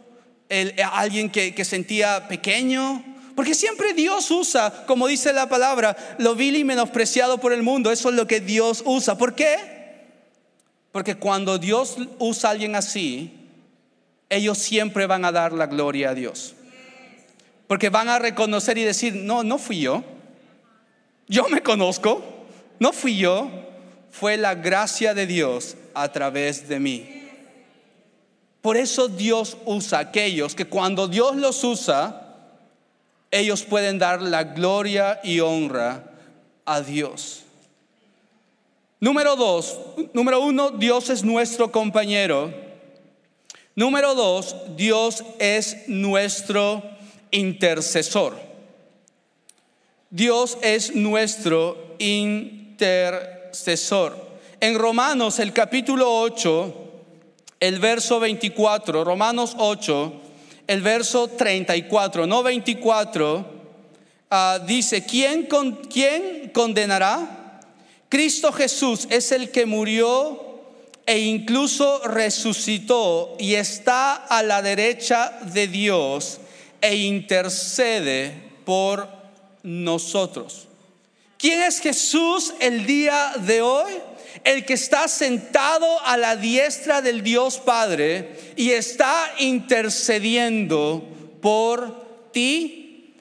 alguien 0.91 1.29
que, 1.29 1.55
que 1.55 1.63
sentía 1.63 2.27
pequeño, 2.27 3.05
porque 3.37 3.53
siempre 3.55 3.93
Dios 3.93 4.29
usa, 4.31 4.83
como 4.85 5.07
dice 5.07 5.31
la 5.31 5.47
palabra, 5.47 5.95
lo 6.17 6.35
vil 6.35 6.57
y 6.57 6.65
menospreciado 6.65 7.37
por 7.37 7.53
el 7.53 7.63
mundo. 7.63 7.89
Eso 7.89 8.09
es 8.09 8.15
lo 8.15 8.27
que 8.27 8.41
Dios 8.41 8.83
usa. 8.85 9.17
¿Por 9.17 9.33
qué? 9.33 9.78
Porque 10.91 11.15
cuando 11.15 11.57
Dios 11.57 11.97
usa 12.17 12.49
a 12.49 12.51
alguien 12.53 12.75
así, 12.75 13.39
ellos 14.29 14.57
siempre 14.57 15.05
van 15.05 15.25
a 15.25 15.31
dar 15.31 15.53
la 15.53 15.67
gloria 15.67 16.11
a 16.11 16.15
Dios. 16.15 16.55
Porque 17.67 17.89
van 17.89 18.09
a 18.09 18.19
reconocer 18.19 18.77
y 18.77 18.83
decir, 18.83 19.15
no, 19.15 19.43
no 19.43 19.57
fui 19.57 19.81
yo. 19.81 20.03
Yo 21.27 21.47
me 21.49 21.61
conozco. 21.61 22.23
No 22.79 22.91
fui 22.91 23.17
yo. 23.17 23.49
Fue 24.11 24.37
la 24.37 24.55
gracia 24.55 25.13
de 25.13 25.27
Dios 25.27 25.77
a 25.93 26.11
través 26.11 26.67
de 26.67 26.79
mí. 26.79 27.19
Por 28.61 28.75
eso 28.75 29.07
Dios 29.07 29.57
usa 29.65 29.99
a 29.99 30.01
aquellos 30.01 30.55
que 30.55 30.65
cuando 30.65 31.07
Dios 31.07 31.35
los 31.35 31.63
usa, 31.63 32.35
ellos 33.31 33.63
pueden 33.63 33.99
dar 33.99 34.21
la 34.21 34.43
gloria 34.43 35.19
y 35.23 35.39
honra 35.39 36.03
a 36.65 36.81
Dios. 36.81 37.43
Número 39.01 39.37
dos, 39.37 39.79
número 40.11 40.41
uno, 40.41 40.71
Dios 40.71 41.09
es 41.09 41.23
nuestro 41.23 41.71
compañero. 41.71 42.53
Número 43.73 44.13
dos, 44.13 44.57
Dios 44.75 45.23
es 45.39 45.87
nuestro 45.87 46.83
intercesor. 47.31 48.37
Dios 50.09 50.57
es 50.61 50.93
nuestro 50.95 51.95
intercesor. 51.97 52.97
En 54.59 54.77
Romanos, 54.77 55.39
el 55.39 55.53
capítulo 55.53 56.19
8, 56.19 56.75
el 57.61 57.79
verso 57.79 58.19
24, 58.19 59.05
Romanos 59.05 59.55
8, 59.57 60.13
el 60.67 60.81
verso 60.81 61.29
34, 61.29 62.27
no 62.27 62.43
24, 62.43 63.45
ah, 64.29 64.59
dice, 64.67 65.05
¿quién, 65.05 65.45
con, 65.45 65.75
¿quién 65.85 66.51
condenará? 66.53 67.38
Cristo 68.09 68.51
Jesús 68.51 69.07
es 69.09 69.31
el 69.31 69.51
que 69.51 69.65
murió 69.65 70.45
e 71.05 71.19
incluso 71.19 72.01
resucitó 72.07 73.35
y 73.39 73.55
está 73.55 74.15
a 74.15 74.43
la 74.43 74.61
derecha 74.61 75.39
de 75.53 75.67
Dios 75.67 76.39
e 76.81 76.95
intercede 76.95 78.33
por 78.65 79.07
nosotros. 79.63 80.67
¿Quién 81.37 81.61
es 81.61 81.79
Jesús 81.79 82.53
el 82.59 82.85
día 82.85 83.33
de 83.37 83.61
hoy? 83.61 83.93
el 84.43 84.65
que 84.65 84.73
está 84.73 85.07
sentado 85.07 85.99
a 86.05 86.17
la 86.17 86.35
diestra 86.35 87.01
del 87.01 87.23
Dios 87.23 87.57
Padre 87.57 88.53
y 88.55 88.71
está 88.71 89.33
intercediendo 89.39 91.03
por 91.41 92.31
ti 92.31 93.13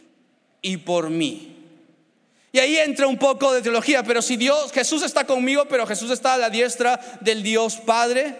y 0.63 0.77
por 0.79 1.11
mí. 1.11 1.48
Y 2.59 2.61
ahí 2.61 2.77
entra 2.77 3.07
un 3.07 3.17
poco 3.17 3.53
de 3.53 3.63
teología, 3.63 4.03
pero 4.03 4.21
si 4.21 4.37
Dios, 4.37 4.73
Jesús 4.73 5.05
está 5.05 5.25
conmigo, 5.25 5.67
pero 5.67 5.87
Jesús 5.87 6.11
está 6.11 6.35
a 6.35 6.39
la 6.39 6.51
diestra 6.51 6.99
del 7.21 7.45
Dios 7.45 7.77
Padre, 7.77 8.35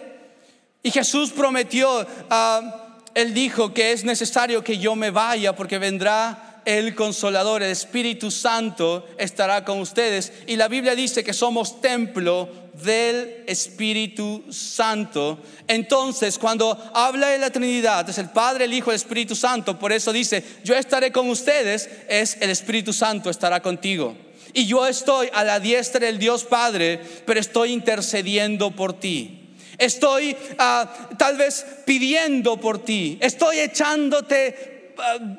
y 0.83 0.91
Jesús 0.91 1.31
prometió, 1.31 2.05
ah, 2.29 2.97
Él 3.15 3.33
dijo 3.33 3.73
que 3.73 3.93
es 3.93 4.03
necesario 4.03 4.61
que 4.61 4.77
yo 4.77 4.93
me 4.97 5.09
vaya 5.09 5.55
porque 5.55 5.77
vendrá 5.77 6.48
el 6.65 6.95
consolador, 6.95 7.63
el 7.63 7.71
Espíritu 7.71 8.31
Santo 8.31 9.07
estará 9.17 9.65
con 9.65 9.79
ustedes. 9.79 10.31
Y 10.47 10.55
la 10.55 10.67
Biblia 10.67 10.95
dice 10.95 11.23
que 11.23 11.33
somos 11.33 11.81
templo 11.81 12.49
del 12.83 13.43
Espíritu 13.47 14.43
Santo. 14.49 15.39
Entonces, 15.67 16.37
cuando 16.37 16.77
habla 16.93 17.29
de 17.29 17.37
la 17.37 17.49
Trinidad, 17.49 18.09
es 18.09 18.17
el 18.17 18.29
Padre, 18.29 18.65
el 18.65 18.73
Hijo, 18.73 18.91
el 18.91 18.95
Espíritu 18.95 19.35
Santo. 19.35 19.77
Por 19.77 19.91
eso 19.91 20.13
dice, 20.13 20.43
yo 20.63 20.75
estaré 20.75 21.11
con 21.11 21.29
ustedes, 21.29 21.89
es 22.07 22.37
el 22.39 22.49
Espíritu 22.49 22.93
Santo 22.93 23.29
estará 23.29 23.61
contigo. 23.61 24.15
Y 24.53 24.65
yo 24.65 24.87
estoy 24.87 25.29
a 25.33 25.43
la 25.43 25.59
diestra 25.59 26.05
del 26.05 26.17
Dios 26.17 26.43
Padre, 26.43 26.99
pero 27.25 27.39
estoy 27.39 27.71
intercediendo 27.71 28.71
por 28.71 28.99
ti. 28.99 29.35
Estoy 29.77 30.35
ah, 30.57 31.09
tal 31.17 31.37
vez 31.37 31.65
pidiendo 31.85 32.57
por 32.59 32.83
ti. 32.83 33.17
Estoy 33.21 33.59
echándote 33.59 34.78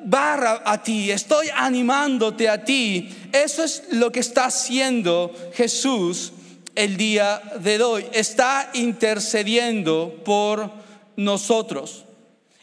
barra 0.05 0.61
a 0.65 0.81
ti. 0.81 1.11
Estoy 1.11 1.49
animándote 1.53 2.49
a 2.49 2.63
ti. 2.63 3.09
Eso 3.31 3.63
es 3.63 3.83
lo 3.91 4.11
que 4.11 4.19
está 4.19 4.45
haciendo 4.45 5.33
Jesús 5.53 6.33
el 6.75 6.97
día 6.97 7.41
de 7.59 7.81
hoy. 7.81 8.05
Está 8.13 8.69
intercediendo 8.73 10.21
por 10.23 10.71
nosotros. 11.15 12.05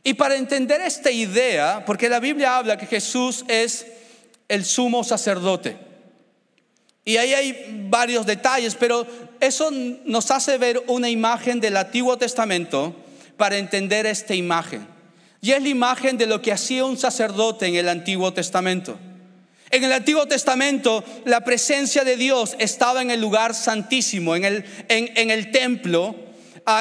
Y 0.04 0.14
para 0.14 0.36
entender 0.36 0.80
esta 0.80 1.10
idea, 1.10 1.84
porque 1.84 2.08
la 2.08 2.20
Biblia 2.20 2.56
habla 2.56 2.78
que 2.78 2.86
Jesús 2.86 3.44
es 3.48 3.86
el 4.48 4.64
sumo 4.64 5.04
sacerdote. 5.04 5.76
Y 7.04 7.16
ahí 7.16 7.32
hay 7.32 7.86
varios 7.88 8.26
detalles, 8.26 8.74
pero 8.74 9.06
eso 9.40 9.70
nos 10.04 10.30
hace 10.30 10.58
ver 10.58 10.82
una 10.88 11.08
imagen 11.08 11.60
del 11.60 11.76
Antiguo 11.76 12.18
Testamento 12.18 12.94
para 13.36 13.56
entender 13.56 14.04
esta 14.06 14.34
imagen. 14.34 14.86
Y 15.40 15.52
es 15.52 15.62
la 15.62 15.68
imagen 15.68 16.18
de 16.18 16.26
lo 16.26 16.42
que 16.42 16.52
hacía 16.52 16.84
un 16.84 16.98
sacerdote 16.98 17.66
en 17.66 17.76
el 17.76 17.88
Antiguo 17.88 18.32
Testamento. 18.32 18.98
En 19.70 19.84
el 19.84 19.92
Antiguo 19.92 20.26
Testamento 20.26 21.04
la 21.24 21.42
presencia 21.42 22.04
de 22.04 22.16
Dios 22.16 22.56
estaba 22.58 23.02
en 23.02 23.10
el 23.10 23.20
lugar 23.20 23.54
santísimo, 23.54 24.34
en 24.34 24.44
el, 24.44 24.64
en, 24.88 25.30
el 25.30 25.50
templo, 25.50 26.14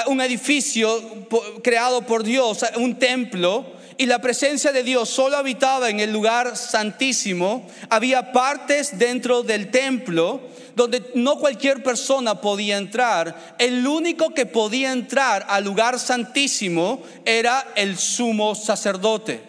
un 0.08 0.22
edificio 0.22 1.28
creado 1.64 2.02
por 2.02 2.24
Dios, 2.24 2.66
un 2.78 2.98
templo, 2.98 3.77
y 3.98 4.06
la 4.06 4.20
presencia 4.20 4.72
de 4.72 4.84
Dios 4.84 5.10
solo 5.10 5.38
habitaba 5.38 5.90
en 5.90 6.00
el 6.00 6.12
lugar 6.12 6.56
santísimo. 6.56 7.68
Había 7.90 8.32
partes 8.32 9.00
dentro 9.00 9.44
del 9.44 9.72
templo 9.72 10.42
donde 10.76 11.12
no 11.16 11.40
cualquier 11.40 11.82
persona 11.82 12.40
podía 12.40 12.78
entrar. 12.78 13.56
El 13.58 13.88
único 13.88 14.36
que 14.36 14.46
podía 14.46 14.92
entrar 14.92 15.46
al 15.50 15.64
lugar 15.64 16.00
santísimo 16.00 17.02
era 17.26 17.68
el 17.76 17.98
sumo 17.98 18.54
sacerdote. 18.54 19.42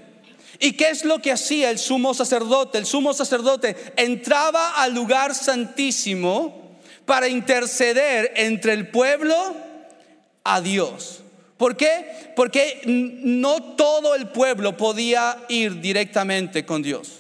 ¿Y 0.58 0.72
qué 0.72 0.88
es 0.88 1.04
lo 1.04 1.20
que 1.20 1.30
hacía 1.30 1.70
el 1.70 1.78
sumo 1.78 2.14
sacerdote? 2.14 2.78
El 2.78 2.86
sumo 2.86 3.12
sacerdote 3.12 3.76
entraba 3.96 4.70
al 4.82 4.94
lugar 4.94 5.34
santísimo 5.34 6.78
para 7.04 7.28
interceder 7.28 8.32
entre 8.36 8.72
el 8.72 8.88
pueblo 8.88 9.54
a 10.44 10.60
Dios. 10.62 11.20
¿Por 11.58 11.76
qué? 11.76 12.32
Porque 12.36 12.80
no 12.86 13.74
todo 13.74 14.14
el 14.14 14.28
pueblo 14.28 14.76
podía 14.76 15.44
ir 15.48 15.80
directamente 15.80 16.64
con 16.64 16.82
Dios, 16.82 17.10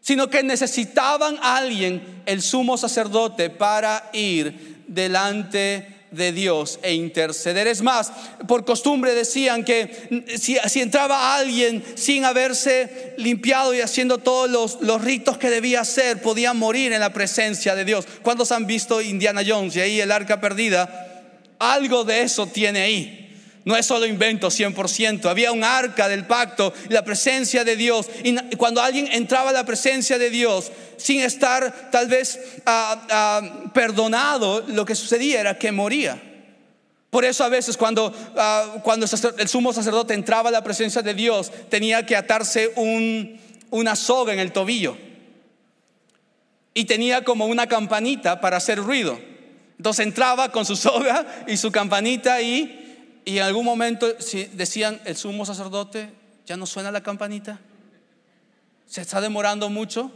sino 0.00 0.30
que 0.30 0.44
necesitaban 0.44 1.36
a 1.42 1.56
alguien, 1.56 2.22
el 2.24 2.40
sumo 2.40 2.78
sacerdote, 2.78 3.50
para 3.50 4.10
ir 4.12 4.84
delante 4.86 5.88
de 6.12 6.30
Dios 6.30 6.78
e 6.82 6.94
interceder. 6.94 7.66
Es 7.66 7.82
más, 7.82 8.12
por 8.46 8.64
costumbre 8.64 9.12
decían 9.12 9.64
que 9.64 10.24
si, 10.38 10.56
entraba 10.78 11.34
alguien 11.34 11.82
sin 11.96 12.24
haberse 12.24 13.14
limpiado 13.18 13.74
y 13.74 13.80
haciendo 13.80 14.18
todos 14.18 14.48
los, 14.48 14.80
los, 14.82 15.02
ritos 15.02 15.36
que 15.36 15.50
debía 15.50 15.80
hacer, 15.80 16.22
podía 16.22 16.52
morir 16.52 16.92
en 16.92 17.00
la 17.00 17.12
presencia 17.12 17.74
de 17.74 17.84
Dios. 17.84 18.06
¿Cuántos 18.22 18.52
han 18.52 18.68
visto 18.68 19.02
Indiana 19.02 19.42
Jones 19.44 19.74
y 19.74 19.80
ahí 19.80 20.00
el 20.00 20.12
arca 20.12 20.40
perdida? 20.40 21.34
Algo 21.58 22.04
de 22.04 22.22
eso 22.22 22.46
tiene 22.46 22.82
ahí. 22.82 23.23
No 23.64 23.74
es 23.76 23.86
solo 23.86 24.04
invento 24.04 24.48
100%. 24.48 25.24
Había 25.24 25.50
un 25.50 25.64
arca 25.64 26.08
del 26.08 26.26
pacto, 26.26 26.74
la 26.88 27.02
presencia 27.02 27.64
de 27.64 27.76
Dios. 27.76 28.06
Y 28.22 28.36
cuando 28.56 28.82
alguien 28.82 29.08
entraba 29.10 29.50
a 29.50 29.52
la 29.54 29.64
presencia 29.64 30.18
de 30.18 30.28
Dios 30.28 30.70
sin 30.98 31.20
estar 31.20 31.90
tal 31.90 32.08
vez 32.08 32.38
ah, 32.66 33.06
ah, 33.10 33.70
perdonado, 33.72 34.64
lo 34.68 34.84
que 34.84 34.94
sucedía 34.94 35.40
era 35.40 35.58
que 35.58 35.72
moría. 35.72 36.20
Por 37.08 37.24
eso 37.24 37.42
a 37.42 37.48
veces 37.48 37.78
cuando, 37.78 38.12
ah, 38.36 38.80
cuando 38.82 39.06
el 39.38 39.48
sumo 39.48 39.72
sacerdote 39.72 40.12
entraba 40.12 40.50
a 40.50 40.52
la 40.52 40.62
presencia 40.62 41.00
de 41.00 41.14
Dios, 41.14 41.50
tenía 41.70 42.04
que 42.04 42.16
atarse 42.16 42.74
una 43.70 43.96
soga 43.96 44.34
en 44.34 44.40
el 44.40 44.52
tobillo. 44.52 44.98
Y 46.74 46.84
tenía 46.84 47.24
como 47.24 47.46
una 47.46 47.66
campanita 47.66 48.42
para 48.42 48.58
hacer 48.58 48.78
ruido. 48.78 49.18
Entonces 49.78 50.04
entraba 50.04 50.52
con 50.52 50.66
su 50.66 50.76
soga 50.76 51.44
y 51.46 51.56
su 51.56 51.72
campanita 51.72 52.42
y 52.42 52.83
y 53.24 53.38
en 53.38 53.44
algún 53.44 53.64
momento 53.64 54.06
decían, 54.52 55.00
el 55.04 55.16
sumo 55.16 55.46
sacerdote, 55.46 56.10
ya 56.46 56.56
no 56.56 56.66
suena 56.66 56.90
la 56.90 57.02
campanita, 57.02 57.58
se 58.86 59.00
está 59.00 59.20
demorando 59.20 59.70
mucho, 59.70 60.12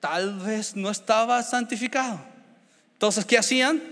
tal 0.00 0.38
vez 0.40 0.74
no 0.74 0.90
estaba 0.90 1.42
santificado. 1.42 2.20
Entonces, 2.92 3.24
¿qué 3.24 3.38
hacían? 3.38 3.82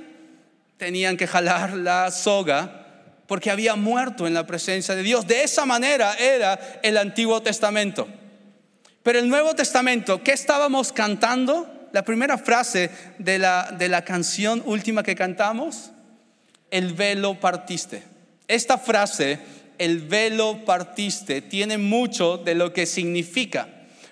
Tenían 0.77 1.17
que 1.17 1.27
jalar 1.27 1.75
la 1.75 2.11
soga 2.11 2.85
porque 3.27 3.51
había 3.51 3.77
muerto 3.77 4.27
en 4.27 4.35
la 4.35 4.47
presencia 4.47 4.95
de 4.95 5.03
Dios. 5.03 5.27
De 5.27 5.45
esa 5.45 5.65
manera 5.65 6.15
era 6.15 6.59
el 6.83 6.97
Antiguo 6.97 7.41
Testamento. 7.43 8.09
Pero 9.03 9.19
el 9.19 9.29
Nuevo 9.29 9.55
Testamento, 9.55 10.23
¿qué 10.23 10.33
estábamos 10.33 10.93
cantando? 10.93 11.89
La 11.93 12.05
primera 12.05 12.39
frase 12.39 12.91
de 13.19 13.39
la, 13.39 13.71
de 13.79 13.89
la 13.89 14.05
canción 14.05 14.63
última 14.67 15.03
que 15.03 15.15
cantamos, 15.15 15.93
el 16.75 16.93
velo 16.93 17.39
partiste. 17.39 18.03
Esta 18.49 18.79
frase, 18.79 19.39
el 19.79 20.01
velo 20.01 20.65
partiste, 20.65 21.41
tiene 21.41 21.79
mucho 21.79 22.37
de 22.37 22.57
lo 22.57 22.73
que 22.73 22.85
significa. 22.85 23.69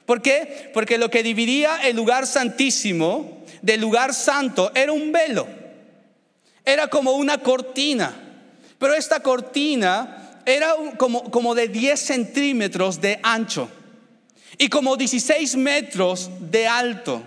¿Por 0.06 0.22
qué? 0.22 0.70
Porque 0.72 0.96
lo 0.96 1.10
que 1.10 1.24
dividía 1.24 1.78
el 1.82 1.96
lugar 1.96 2.24
santísimo 2.24 3.42
del 3.62 3.80
lugar 3.80 4.14
santo 4.14 4.70
era 4.76 4.92
un 4.92 5.10
velo. 5.10 5.48
Era 6.64 6.86
como 6.86 7.14
una 7.14 7.38
cortina. 7.38 8.14
Pero 8.78 8.94
esta 8.94 9.18
cortina 9.18 10.40
era 10.46 10.76
como, 10.98 11.32
como 11.32 11.56
de 11.56 11.66
10 11.66 11.98
centímetros 11.98 13.00
de 13.00 13.18
ancho 13.24 13.68
y 14.56 14.68
como 14.68 14.96
16 14.96 15.56
metros 15.56 16.30
de 16.38 16.68
alto. 16.68 17.24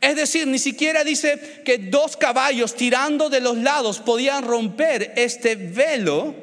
Es 0.00 0.16
decir, 0.16 0.46
ni 0.46 0.58
siquiera 0.58 1.04
dice 1.04 1.62
que 1.64 1.78
dos 1.78 2.16
caballos 2.16 2.74
tirando 2.74 3.30
de 3.30 3.40
los 3.40 3.56
lados 3.56 3.98
podían 3.98 4.44
romper 4.44 5.12
este 5.16 5.56
velo, 5.56 6.34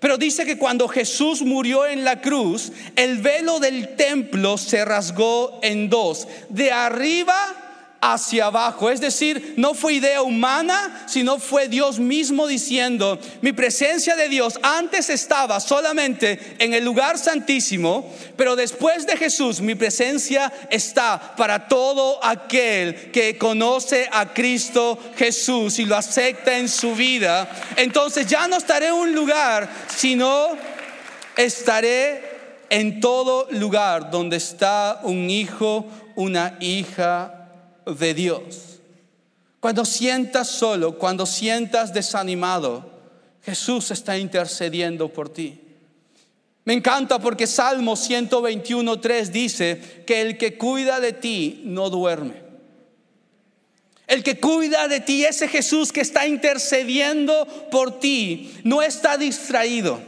pero 0.00 0.18
dice 0.18 0.44
que 0.44 0.58
cuando 0.58 0.88
Jesús 0.88 1.42
murió 1.42 1.86
en 1.86 2.04
la 2.04 2.20
cruz, 2.20 2.72
el 2.96 3.18
velo 3.18 3.60
del 3.60 3.96
templo 3.96 4.58
se 4.58 4.84
rasgó 4.84 5.60
en 5.62 5.88
dos, 5.88 6.28
de 6.48 6.72
arriba 6.72 7.65
hacia 8.12 8.46
abajo. 8.46 8.88
Es 8.88 9.00
decir, 9.00 9.54
no 9.56 9.74
fue 9.74 9.94
idea 9.94 10.22
humana, 10.22 11.06
sino 11.08 11.40
fue 11.40 11.66
Dios 11.66 11.98
mismo 11.98 12.46
diciendo, 12.46 13.18
mi 13.40 13.52
presencia 13.52 14.14
de 14.14 14.28
Dios 14.28 14.60
antes 14.62 15.10
estaba 15.10 15.58
solamente 15.58 16.56
en 16.58 16.72
el 16.72 16.84
lugar 16.84 17.18
santísimo, 17.18 18.08
pero 18.36 18.54
después 18.54 19.06
de 19.06 19.16
Jesús 19.16 19.60
mi 19.60 19.74
presencia 19.74 20.52
está 20.70 21.34
para 21.36 21.66
todo 21.66 22.24
aquel 22.24 23.10
que 23.10 23.36
conoce 23.36 24.08
a 24.12 24.32
Cristo 24.32 24.98
Jesús 25.16 25.80
y 25.80 25.84
lo 25.84 25.96
acepta 25.96 26.56
en 26.58 26.68
su 26.68 26.94
vida. 26.94 27.48
Entonces 27.76 28.28
ya 28.28 28.46
no 28.46 28.56
estaré 28.56 28.86
en 28.88 28.94
un 28.94 29.14
lugar, 29.14 29.68
sino 29.88 30.50
estaré 31.36 32.36
en 32.70 33.00
todo 33.00 33.48
lugar 33.50 34.12
donde 34.12 34.36
está 34.36 35.00
un 35.02 35.28
hijo, 35.28 35.86
una 36.14 36.56
hija 36.60 37.35
de 37.86 38.14
Dios. 38.14 38.80
Cuando 39.60 39.84
sientas 39.84 40.48
solo, 40.48 40.98
cuando 40.98 41.26
sientas 41.26 41.92
desanimado, 41.92 42.90
Jesús 43.42 43.90
está 43.90 44.18
intercediendo 44.18 45.12
por 45.12 45.28
ti. 45.28 45.60
Me 46.64 46.74
encanta 46.74 47.18
porque 47.20 47.46
Salmo 47.46 47.94
121.3 47.94 49.26
dice 49.28 50.02
que 50.06 50.20
el 50.20 50.36
que 50.36 50.58
cuida 50.58 50.98
de 51.00 51.12
ti 51.12 51.62
no 51.64 51.90
duerme. 51.90 52.44
El 54.08 54.22
que 54.22 54.38
cuida 54.38 54.86
de 54.88 55.00
ti, 55.00 55.24
ese 55.24 55.48
Jesús 55.48 55.92
que 55.92 56.00
está 56.00 56.26
intercediendo 56.26 57.46
por 57.70 57.98
ti, 57.98 58.52
no 58.62 58.82
está 58.82 59.16
distraído. 59.16 60.00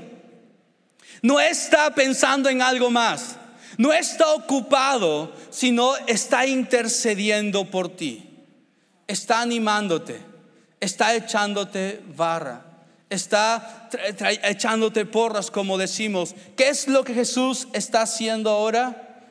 No 1.23 1.41
está 1.41 1.95
pensando 1.95 2.49
en 2.49 2.63
algo 2.63 2.91
más 2.91 3.38
no 3.79 3.93
está 3.93 4.35
ocupado, 4.35 5.33
sino 5.51 5.97
está 6.09 6.47
intercediendo 6.47 7.71
por 7.71 7.89
ti. 7.89 8.29
Está 9.07 9.41
animándote, 9.41 10.21
está 10.81 11.15
echándote 11.15 12.03
barra, 12.15 12.67
está 13.09 13.89
echándote 14.43 15.07
porras, 15.07 15.51
como 15.51 15.79
decimos. 15.79 16.35
¿Qué 16.57 16.69
es 16.69 16.89
lo 16.89 17.05
que 17.05 17.15
Jesús 17.15 17.69
está 17.73 18.03
haciendo 18.03 18.51
ahora? 18.51 19.31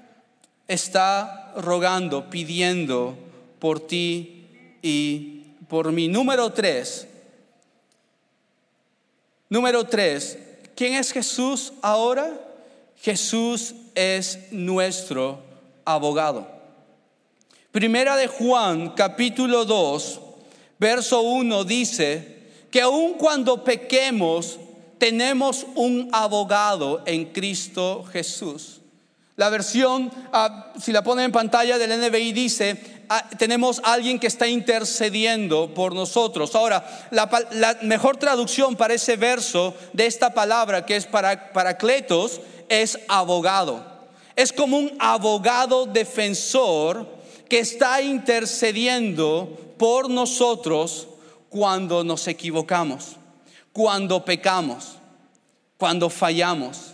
Está 0.70 1.52
rogando, 1.58 2.30
pidiendo 2.30 3.18
por 3.60 3.86
ti 3.86 4.48
y 4.82 5.44
por 5.68 5.92
mí. 5.92 6.08
Número 6.08 6.54
tres. 6.54 7.06
Número 9.50 9.84
tres. 9.84 10.40
¿Quién 10.74 10.94
es 10.94 11.12
Jesús 11.12 11.74
ahora? 11.82 12.47
Jesús 13.02 13.76
es 13.96 14.40
nuestro 14.52 15.40
abogado. 15.86 16.48
Primera 17.72 18.16
de 18.16 18.28
Juan, 18.28 18.92
capítulo 18.92 19.66
2, 19.66 20.20
verso 20.80 21.22
1 21.22 21.64
dice 21.64 22.38
que 22.72 22.82
aun 22.82 23.14
cuando 23.14 23.64
pequemos, 23.64 24.60
tenemos 24.98 25.66
un 25.76 26.10
abogado 26.12 27.04
en 27.06 27.26
Cristo 27.26 28.04
Jesús. 28.12 28.82
La 29.36 29.50
versión, 29.50 30.12
ah, 30.34 30.74
si 30.82 30.92
la 30.92 31.04
ponen 31.04 31.26
en 31.26 31.32
pantalla 31.32 31.78
del 31.78 32.02
NBI, 32.02 32.32
dice, 32.34 33.04
ah, 33.08 33.30
tenemos 33.38 33.80
alguien 33.84 34.18
que 34.18 34.26
está 34.26 34.48
intercediendo 34.48 35.76
por 35.76 35.94
nosotros. 35.94 36.56
Ahora, 36.56 36.84
la, 37.12 37.78
mejor 37.84 38.18
traducción 38.18 38.76
para 38.76 38.96
ese 38.96 39.16
verso 39.16 39.76
de 39.94 40.08
esta 40.08 40.34
palabra, 40.34 40.88
que 40.88 40.96
es 40.96 41.06
para, 41.06 41.54
para 41.54 41.78
Cletos, 41.78 42.42
es 42.70 43.00
abogado. 43.08 43.84
Es 44.36 44.54
como 44.54 44.78
un 44.78 44.92
abogado 45.00 45.86
defensor 45.86 47.08
que 47.50 47.60
está 47.60 48.02
intercediendo 48.02 49.74
por 49.78 50.10
nosotros 50.10 51.08
cuando 51.50 52.04
nos 52.04 52.28
equivocamos, 52.28 53.16
cuando 53.74 54.24
pecamos, 54.24 54.98
cuando 55.78 56.10
fallamos, 56.10 56.94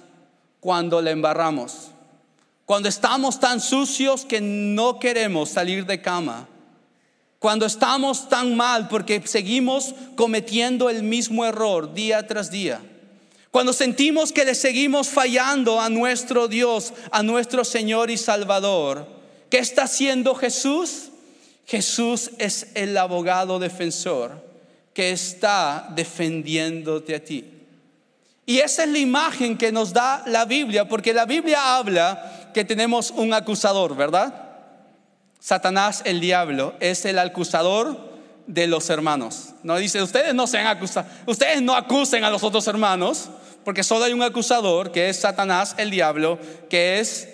cuando 0.60 1.02
le 1.02 1.12
embarramos, 1.12 1.90
cuando 2.66 2.88
estamos 2.88 3.40
tan 3.40 3.60
sucios 3.60 4.26
que 4.26 4.40
no 4.40 5.00
queremos 5.00 5.50
salir 5.50 5.86
de 5.86 6.02
cama, 6.02 6.48
cuando 7.40 7.66
estamos 7.66 8.30
tan 8.30 8.56
mal 8.56 8.88
porque 8.88 9.22
seguimos 9.26 9.94
cometiendo 10.16 10.90
el 10.90 11.04
mismo 11.04 11.44
error 11.44 11.94
día 11.94 12.26
tras 12.26 12.50
día 12.50 12.80
cuando 13.54 13.72
sentimos 13.72 14.32
que 14.32 14.46
le 14.46 14.56
seguimos 14.56 15.10
fallando 15.10 15.80
a 15.80 15.88
nuestro 15.88 16.48
Dios, 16.48 16.92
a 17.12 17.22
nuestro 17.22 17.64
Señor 17.64 18.10
y 18.10 18.18
Salvador, 18.18 19.06
¿qué 19.52 19.60
está 19.60 19.84
haciendo 19.84 20.34
Jesús? 20.34 21.10
Jesús 21.68 22.32
es 22.40 22.70
el 22.74 22.98
abogado 22.98 23.60
defensor 23.60 24.44
que 24.92 25.12
está 25.12 25.88
defendiéndote 25.96 27.14
a 27.14 27.24
ti. 27.24 27.46
Y 28.48 28.58
esa 28.58 28.86
es 28.86 28.90
la 28.90 28.98
imagen 28.98 29.56
que 29.56 29.72
nos 29.72 29.94
da 29.94 30.24
la 30.26 30.46
Biblia, 30.46 30.90
porque 30.90 31.14
la 31.14 31.26
Biblia 31.26 31.78
habla 31.78 32.50
que 32.56 32.66
tenemos 32.66 33.12
un 33.12 33.36
acusador, 33.36 33.96
¿verdad? 33.96 34.34
Satanás, 35.40 36.02
el 36.06 36.22
diablo, 36.22 36.74
es 36.80 37.06
el 37.06 37.20
acusador 37.20 38.13
de 38.48 38.68
los 38.68 38.90
hermanos. 38.90 39.50
No 39.64 39.78
dice, 39.78 40.02
ustedes 40.02 40.34
no 40.34 40.48
sean 40.48 40.68
acusados, 40.68 41.12
ustedes 41.26 41.62
no 41.62 41.76
acusen 41.76 42.24
a 42.24 42.30
los 42.30 42.44
otros 42.44 42.68
hermanos, 42.68 43.30
porque 43.64 43.84
solo 43.84 44.06
hay 44.06 44.14
un 44.14 44.24
acusador, 44.24 44.92
que 44.92 45.10
es 45.10 45.18
Satanás, 45.18 45.76
el 45.78 45.90
diablo, 45.90 46.40
que 46.70 47.00
es, 47.00 47.30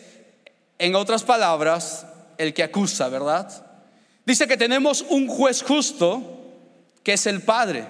en 0.77 0.95
otras 0.95 1.23
palabras, 1.23 2.05
el 2.37 2.53
que 2.53 2.63
acusa, 2.63 3.09
¿verdad? 3.09 3.65
Dice 4.25 4.47
que 4.47 4.57
tenemos 4.57 5.03
un 5.09 5.27
juez 5.27 5.63
justo, 5.63 6.21
que 7.03 7.13
es 7.13 7.25
el 7.25 7.41
Padre. 7.41 7.87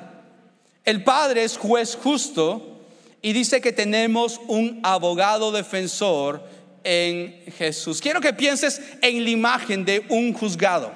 El 0.86 1.04
Padre 1.04 1.44
es 1.44 1.58
juez 1.58 1.98
justo 2.02 2.80
y 3.22 3.34
dice 3.34 3.60
que 3.60 3.74
tenemos 3.74 4.40
un 4.48 4.80
abogado 4.84 5.52
defensor 5.52 6.42
en 6.84 7.44
Jesús. 7.58 8.00
Quiero 8.00 8.22
que 8.22 8.34
pienses 8.34 8.82
en 9.02 9.24
la 9.24 9.30
imagen 9.30 9.84
de 9.84 10.06
un 10.10 10.34
juzgado. 10.34 10.92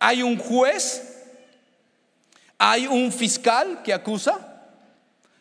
Hay 0.00 0.22
un 0.22 0.36
juez, 0.36 1.13
hay 2.58 2.86
un 2.86 3.12
fiscal 3.12 3.82
que 3.82 3.92
acusa, 3.92 4.38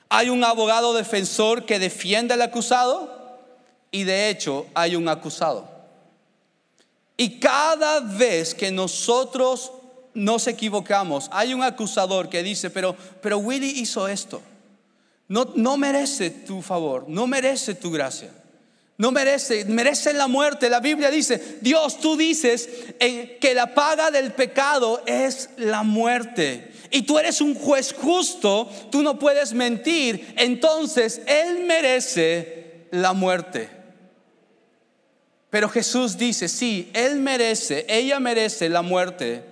hay 0.10 0.30
un 0.30 0.44
abogado 0.44 0.94
defensor 0.94 1.66
que 1.66 1.80
defiende 1.80 2.34
al 2.34 2.42
acusado 2.42 3.40
y 3.92 4.04
de 4.04 4.30
hecho 4.30 4.66
hay 4.74 4.96
un 4.96 5.08
acusado. 5.08 5.68
Y 7.18 7.40
cada 7.40 8.00
vez 8.00 8.54
que 8.56 8.72
nosotros 8.72 9.72
nos 10.14 10.48
equivocamos, 10.48 11.30
hay 11.32 11.54
un 11.54 11.64
acusador 11.64 12.30
que 12.30 12.44
dice, 12.44 12.70
pero, 12.70 12.96
pero 13.22 13.38
Willy 13.38 13.80
hizo 13.80 14.08
esto. 14.08 14.42
No, 15.28 15.52
no 15.56 15.78
merece 15.78 16.30
tu 16.30 16.62
favor, 16.62 17.06
no 17.08 17.28
merece 17.28 17.76
tu 17.76 17.92
gracia. 17.92 18.32
No 18.98 19.12
merece, 19.12 19.66
merece 19.66 20.14
la 20.14 20.28
muerte. 20.28 20.70
La 20.70 20.80
Biblia 20.80 21.10
dice, 21.10 21.58
Dios, 21.62 22.00
tú 22.00 22.16
dices 22.16 22.70
que 23.00 23.54
la 23.56 23.74
paga 23.74 24.12
del 24.12 24.32
pecado 24.34 25.02
es 25.08 25.50
la 25.58 25.82
muerte 25.82 26.73
y 26.94 27.02
tú 27.02 27.18
eres 27.18 27.42
un 27.42 27.56
juez 27.56 27.92
justo, 27.92 28.70
tú 28.92 29.02
no 29.02 29.18
puedes 29.18 29.52
mentir, 29.52 30.36
entonces 30.38 31.22
Él 31.26 31.66
merece 31.66 32.86
la 32.92 33.14
muerte. 33.14 33.68
Pero 35.50 35.70
Jesús 35.70 36.20
dice, 36.20 36.48
sí, 36.48 36.92
Él 36.94 37.16
merece, 37.16 37.88
ella 37.90 38.20
merece 38.20 38.70
la 38.70 38.84
muerte, 38.84 39.44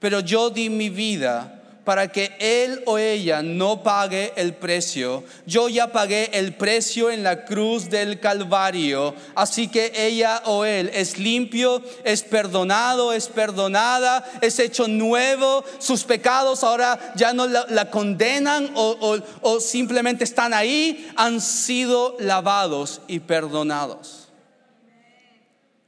pero 0.00 0.20
yo 0.20 0.48
di 0.48 0.70
mi 0.70 0.88
vida 0.88 1.55
para 1.86 2.10
que 2.10 2.32
él 2.40 2.82
o 2.84 2.98
ella 2.98 3.42
no 3.42 3.84
pague 3.84 4.32
el 4.34 4.54
precio. 4.54 5.22
Yo 5.46 5.68
ya 5.68 5.92
pagué 5.92 6.30
el 6.32 6.52
precio 6.54 7.12
en 7.12 7.22
la 7.22 7.44
cruz 7.44 7.88
del 7.88 8.18
Calvario, 8.18 9.14
así 9.36 9.68
que 9.68 9.92
ella 9.94 10.42
o 10.46 10.64
él 10.64 10.90
es 10.92 11.16
limpio, 11.16 11.80
es 12.02 12.24
perdonado, 12.24 13.12
es 13.12 13.28
perdonada, 13.28 14.28
es 14.40 14.58
hecho 14.58 14.88
nuevo, 14.88 15.64
sus 15.78 16.02
pecados 16.02 16.64
ahora 16.64 17.12
ya 17.14 17.32
no 17.32 17.46
la, 17.46 17.88
condenan 17.88 18.72
o, 18.74 19.20
o 19.42 19.60
simplemente 19.60 20.24
están 20.24 20.54
ahí, 20.54 21.08
han 21.14 21.40
sido 21.40 22.16
lavados 22.18 23.00
y 23.06 23.20
perdonados. 23.20 24.28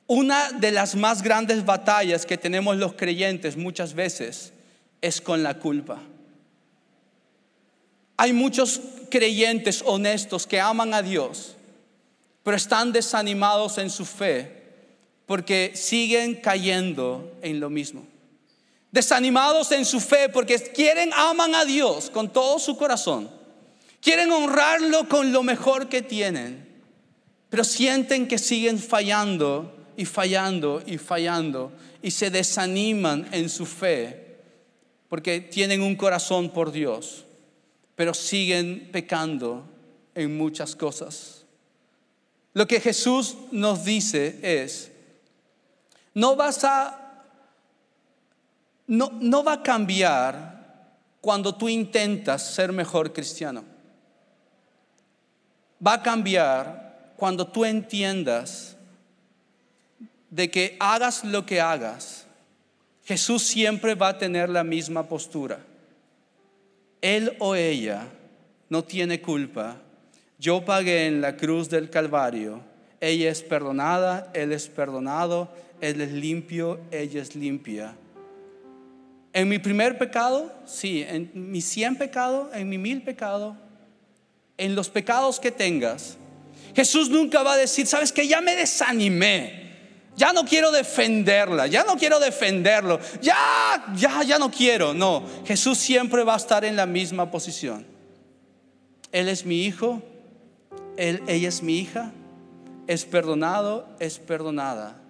Una 0.07 0.53
de 0.53 0.71
las 0.71 0.95
más 0.95 1.23
grandes 1.23 1.65
batallas 1.65 2.25
que 2.25 2.39
tenemos 2.39 2.77
los 2.77 2.93
creyentes 2.93 3.57
muchas 3.57 3.95
veces 3.95 4.53
es 5.01 5.21
con 5.21 5.43
la 5.43 5.59
culpa. 5.59 6.01
Hay 8.17 8.33
muchos 8.33 8.81
creyentes 9.11 9.83
honestos 9.87 10.47
que 10.47 10.61
aman 10.61 10.93
a 10.93 11.03
Dios, 11.03 11.55
pero 12.43 12.57
están 12.57 12.93
desanimados 12.93 13.79
en 13.79 13.91
su 13.91 14.05
fe 14.05 14.59
porque 15.27 15.73
siguen 15.75 16.37
cayendo 16.37 17.37
en 17.43 17.61
lo 17.61 17.71
mismo. 17.71 18.07
Desanimados 18.91 19.71
en 19.73 19.85
su 19.85 20.01
fe 20.01 20.29
porque 20.29 20.59
quieren, 20.59 21.13
aman 21.15 21.55
a 21.55 21.65
Dios 21.65 22.11
con 22.11 22.33
todo 22.33 22.59
su 22.59 22.77
corazón. 22.77 23.31
Quieren 24.01 24.33
honrarlo 24.33 25.09
con 25.09 25.33
lo 25.33 25.43
mejor 25.43 25.89
que 25.89 26.03
tienen, 26.03 26.67
pero 27.51 27.65
sienten 27.65 28.27
que 28.27 28.39
siguen 28.39 28.79
fallando 28.79 29.77
y 29.97 30.05
fallando 30.07 30.83
y 30.87 30.99
fallando 30.99 31.73
y 32.03 32.11
se 32.11 32.31
desaniman 32.31 33.29
en 33.33 33.49
su 33.49 33.67
fe 33.67 34.28
porque 35.09 35.41
tienen 35.41 35.83
un 35.83 35.97
corazón 35.97 36.51
por 36.51 36.71
Dios, 36.71 37.25
pero 37.95 38.15
siguen 38.15 38.91
pecando 38.93 39.65
en 40.15 40.37
muchas 40.37 40.77
cosas. 40.77 41.45
Lo 42.53 42.67
que 42.67 42.81
Jesús 42.81 43.37
nos 43.51 43.85
dice 43.85 44.39
es, 44.43 44.91
no 46.15 46.37
vas 46.37 46.65
a, 46.65 47.25
no, 48.87 49.11
no 49.21 49.45
va 49.45 49.55
a 49.55 49.63
cambiar 49.63 50.59
cuando 51.21 51.55
tú 51.55 51.69
intentas 51.69 52.55
ser 52.55 52.73
mejor 52.73 53.13
cristiano. 53.13 53.65
Va 55.85 55.95
a 55.95 56.03
cambiar 56.03 57.13
cuando 57.17 57.47
tú 57.47 57.65
entiendas 57.65 58.77
de 60.31 60.51
que 60.51 60.77
hagas 60.81 61.25
lo 61.25 61.47
que 61.47 61.61
hagas, 61.61 62.28
Jesús 63.09 63.43
siempre 63.43 63.95
va 63.95 64.09
a 64.09 64.19
tener 64.19 64.51
la 64.51 64.63
misma 64.63 65.09
postura. 65.09 65.61
Él 67.01 67.35
o 67.39 67.55
ella 67.55 68.07
no 68.69 68.85
tiene 68.85 69.23
culpa. 69.23 69.79
Yo 70.39 70.63
pagué 70.63 71.07
en 71.07 71.23
la 71.23 71.35
cruz 71.35 71.71
del 71.71 71.89
Calvario. 71.89 72.61
Ella 73.01 73.31
es 73.31 73.41
perdonada, 73.41 74.31
Él 74.35 74.53
es 74.53 74.69
perdonado, 74.69 75.51
Él 75.81 76.03
es 76.03 76.13
limpio, 76.13 76.81
ella 76.91 77.23
es 77.23 77.35
limpia. 77.35 77.97
En 79.33 79.49
mi 79.49 79.59
primer 79.59 79.97
pecado, 79.97 80.53
sí, 80.67 81.03
en 81.09 81.31
mi 81.33 81.63
cien 81.63 81.97
pecado, 81.97 82.51
en 82.53 82.69
mi 82.69 82.77
mil 82.77 83.01
pecado, 83.01 83.57
en 84.59 84.75
los 84.75 84.91
pecados 84.91 85.41
que 85.41 85.51
tengas, 85.51 86.19
Jesús 86.77 87.09
nunca 87.09 87.43
va 87.43 87.55
a 87.55 87.57
decir, 87.57 87.87
sabes 87.87 88.13
que 88.13 88.29
ya 88.29 88.43
me 88.43 88.55
desanimé. 88.55 89.68
Ya 90.19 90.33
no 90.33 90.45
quiero 90.45 90.73
defenderla, 90.73 91.69
ya 91.69 91.85
no 91.85 91.97
quiero 91.97 92.19
defenderlo, 92.19 92.99
ya, 93.23 93.37
ya, 93.95 94.25
ya 94.25 94.37
no 94.37 94.51
quiero. 94.51 94.93
No, 94.93 95.23
Jesús 95.47 95.79
siempre 95.79 96.25
va 96.25 96.35
a 96.35 96.39
estar 96.39 96.65
en 96.65 96.75
la 96.75 96.87
misma 96.87 97.31
posición. 97.31 97.87
Él 99.13 99.29
es 99.29 99.47
mi 99.47 99.63
hijo, 99.63 100.03
ella 100.97 101.49
es 101.49 101.63
mi 101.63 101.79
hija, 101.79 102.11
es 102.89 103.05
perdonado, 103.05 103.87
es 104.01 104.19
perdonada. 104.19 105.01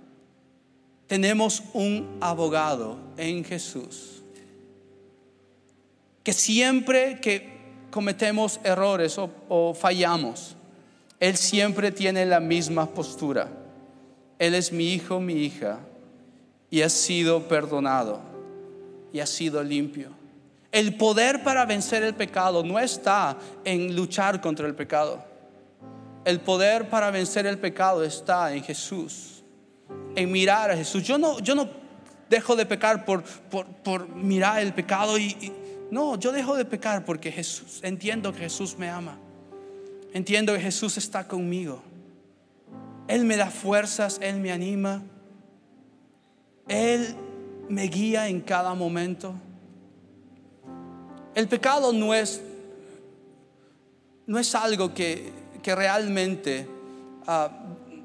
Tenemos 1.06 1.62
un 1.72 2.18
abogado 2.20 2.98
en 3.16 3.46
Jesús 3.46 4.22
que 6.22 6.34
siempre 6.34 7.18
que 7.22 7.48
cometemos 7.90 8.60
errores 8.62 9.16
o, 9.16 9.30
o 9.48 9.72
fallamos, 9.72 10.54
Él 11.18 11.38
siempre 11.38 11.92
tiene 11.92 12.26
la 12.26 12.40
misma 12.40 12.90
postura. 12.90 13.48
Él 14.38 14.54
es 14.54 14.72
mi 14.72 14.92
hijo, 14.92 15.20
mi 15.20 15.34
hija, 15.34 15.80
y 16.70 16.82
ha 16.82 16.88
sido 16.88 17.48
perdonado 17.48 18.20
y 19.12 19.20
ha 19.20 19.26
sido 19.26 19.62
limpio. 19.62 20.10
El 20.70 20.96
poder 20.96 21.42
para 21.42 21.64
vencer 21.64 22.02
el 22.02 22.14
pecado 22.14 22.62
no 22.62 22.78
está 22.78 23.36
en 23.64 23.96
luchar 23.96 24.40
contra 24.40 24.66
el 24.66 24.74
pecado. 24.74 25.24
El 26.24 26.40
poder 26.40 26.88
para 26.90 27.10
vencer 27.10 27.46
el 27.46 27.58
pecado 27.58 28.04
está 28.04 28.54
en 28.54 28.62
Jesús, 28.62 29.42
en 30.14 30.30
mirar 30.30 30.70
a 30.70 30.76
Jesús. 30.76 31.02
Yo 31.02 31.16
no, 31.16 31.38
yo 31.40 31.54
no 31.54 31.70
dejo 32.28 32.54
de 32.54 32.66
pecar 32.66 33.06
por, 33.06 33.22
por, 33.22 34.08
mirar 34.14 34.60
el 34.60 34.74
pecado 34.74 35.18
y, 35.18 35.52
no, 35.90 36.18
yo 36.18 36.32
dejo 36.32 36.54
de 36.54 36.66
pecar 36.66 37.04
porque 37.06 37.32
Jesús, 37.32 37.80
entiendo 37.82 38.32
que 38.32 38.40
Jesús 38.40 38.76
me 38.76 38.90
ama. 38.90 39.18
Entiendo 40.12 40.52
que 40.52 40.60
Jesús 40.60 40.98
está 40.98 41.26
conmigo. 41.26 41.82
Él 43.08 43.24
me 43.24 43.36
da 43.36 43.50
fuerzas, 43.50 44.18
Él 44.22 44.38
me 44.38 44.52
anima, 44.52 45.02
Él 46.68 47.16
me 47.68 47.84
guía 47.84 48.28
en 48.28 48.40
cada 48.42 48.74
momento. 48.74 49.34
El 51.34 51.48
pecado 51.48 51.92
no 51.92 52.12
es, 52.14 52.42
no 54.26 54.38
es 54.38 54.54
algo 54.54 54.92
que, 54.94 55.32
realmente 55.64 56.66
ah, 57.26 57.50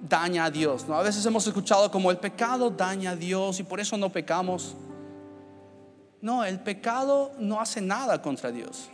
daña 0.02 0.46
a 0.46 0.52
Dios. 0.52 0.86
¿no? 0.86 0.96
A 0.96 1.02
veces 1.02 1.26
hemos 1.26 1.48
escuchado 1.48 1.90
como 1.90 2.12
el 2.12 2.18
pecado 2.18 2.70
daña 2.70 3.12
a 3.12 3.16
Dios 3.16 3.60
y 3.62 3.64
por 3.64 3.80
eso 3.80 3.98
no 3.98 4.10
pecamos. 4.10 4.76
No, 6.22 6.44
el 6.44 6.60
pecado 6.60 7.32
no 7.40 7.62
hace 7.62 7.80
nada 7.80 8.22
contra 8.22 8.52
Dios. 8.52 8.90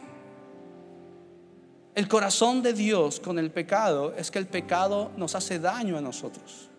El 2.00 2.08
corazón 2.08 2.64
de 2.64 2.72
Dios 2.72 3.20
con 3.20 3.38
el 3.40 3.52
pecado 3.52 4.14
es 4.18 4.32
que 4.32 4.40
el 4.40 4.48
pecado 4.48 5.12
nos 5.18 5.36
hace 5.36 5.60
daño 5.60 5.98
a 5.98 6.02
nosotros. 6.02 6.70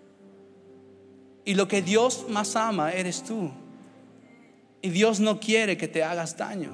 Y 1.45 1.53
lo 1.53 1.69
que 1.69 1.83
Dios 1.83 2.25
más 2.31 2.57
ama 2.57 2.91
eres 2.93 3.23
tú. 3.23 3.51
Y 4.81 4.89
Dios 4.89 5.21
no 5.21 5.39
quiere 5.39 5.77
que 5.77 5.89
te 5.89 6.03
hagas 6.03 6.39
daño. 6.39 6.71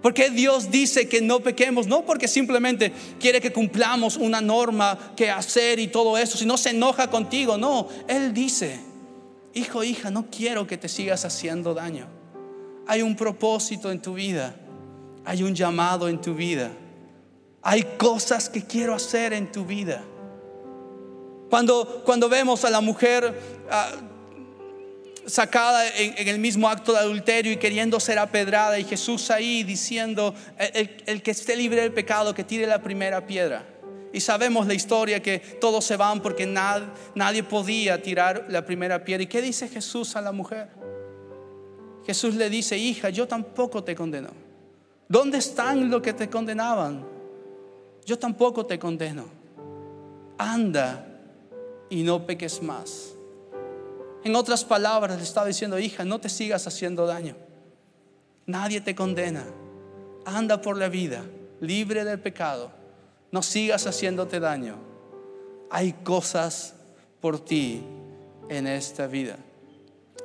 Porque 0.00 0.30
Dios 0.30 0.70
dice 0.70 1.06
que 1.06 1.20
no 1.20 1.40
pequemos, 1.40 1.86
no 1.86 2.06
porque 2.06 2.28
simplemente 2.28 2.94
quiere 3.20 3.42
que 3.42 3.52
cumplamos 3.52 4.16
una 4.16 4.40
norma 4.40 5.12
que 5.14 5.30
hacer 5.30 5.80
y 5.80 5.88
todo 5.88 6.16
eso, 6.16 6.38
si 6.38 6.46
no 6.46 6.56
se 6.56 6.70
enoja 6.70 7.10
contigo, 7.10 7.58
no, 7.58 7.88
Él 8.08 8.32
dice, 8.32 8.80
hijo, 9.52 9.84
hija, 9.84 10.10
no 10.10 10.30
quiero 10.30 10.66
que 10.66 10.78
te 10.78 10.88
sigas 10.88 11.26
haciendo 11.26 11.74
daño. 11.74 12.06
Hay 12.86 13.02
un 13.02 13.16
propósito 13.16 13.92
en 13.92 14.00
tu 14.00 14.14
vida, 14.14 14.56
hay 15.26 15.42
un 15.42 15.54
llamado 15.54 16.08
en 16.08 16.22
tu 16.22 16.34
vida. 16.34 16.70
Hay 17.62 17.82
cosas 17.98 18.48
que 18.48 18.64
quiero 18.64 18.94
hacer 18.94 19.32
en 19.32 19.52
tu 19.52 19.64
vida. 19.64 20.02
Cuando, 21.50 22.02
cuando 22.04 22.28
vemos 22.28 22.64
a 22.64 22.70
la 22.70 22.80
mujer 22.80 23.34
ah, 23.70 23.90
sacada 25.26 25.86
en, 25.96 26.28
el 26.28 26.38
mismo 26.38 26.68
acto 26.68 26.92
de 26.92 26.98
adulterio 26.98 27.52
y 27.52 27.56
queriendo 27.56 28.00
ser 28.00 28.18
apedrada 28.18 28.78
y 28.78 28.84
Jesús 28.84 29.30
ahí 29.30 29.62
diciendo, 29.64 30.34
el, 30.58 31.22
que 31.22 31.30
esté 31.30 31.56
libre 31.56 31.82
del 31.82 31.92
pecado, 31.92 32.34
que 32.34 32.44
tire 32.44 32.66
la 32.66 32.82
primera 32.82 33.26
piedra. 33.26 33.66
Y 34.12 34.20
sabemos 34.20 34.66
la 34.66 34.74
historia 34.74 35.22
que 35.22 35.38
todos 35.38 35.84
se 35.84 35.96
van 35.96 36.20
porque 36.20 36.46
nadie, 36.46 36.86
nadie 37.14 37.42
podía 37.42 38.02
tirar 38.02 38.46
la 38.48 38.64
primera 38.64 39.04
piedra. 39.04 39.22
¿Y 39.22 39.26
qué 39.26 39.42
dice 39.42 39.68
Jesús 39.68 40.16
a 40.16 40.20
la 40.20 40.32
mujer? 40.32 40.68
Jesús 42.06 42.34
le 42.34 42.50
dice, 42.50 42.76
hija, 42.76 43.10
yo 43.10 43.28
tampoco 43.28 43.84
te 43.84 43.94
condeno. 43.94 44.30
¿Dónde 45.08 45.38
están 45.38 45.90
los 45.90 46.02
que 46.02 46.12
te 46.12 46.28
condenaban? 46.28 47.04
Yo 48.04 48.18
tampoco 48.18 48.66
te 48.66 48.78
condeno. 48.78 49.24
Anda 50.38 51.06
y 51.88 52.02
no 52.02 52.26
peques 52.26 52.62
más. 52.62 53.14
En 54.24 54.36
otras 54.36 54.64
palabras, 54.64 55.16
le 55.16 55.22
estaba 55.22 55.46
diciendo, 55.46 55.78
hija, 55.78 56.04
no 56.04 56.20
te 56.20 56.28
sigas 56.28 56.66
haciendo 56.66 57.06
daño. 57.06 57.36
Nadie 58.46 58.80
te 58.80 58.94
condena. 58.94 59.44
Anda 60.24 60.60
por 60.60 60.76
la 60.76 60.88
vida, 60.88 61.24
libre 61.60 62.04
del 62.04 62.20
pecado. 62.20 62.70
No 63.32 63.42
sigas 63.42 63.86
haciéndote 63.86 64.40
daño. 64.40 64.76
Hay 65.70 65.92
cosas 66.04 66.74
por 67.20 67.42
ti 67.42 67.82
en 68.48 68.66
esta 68.66 69.06
vida. 69.06 69.36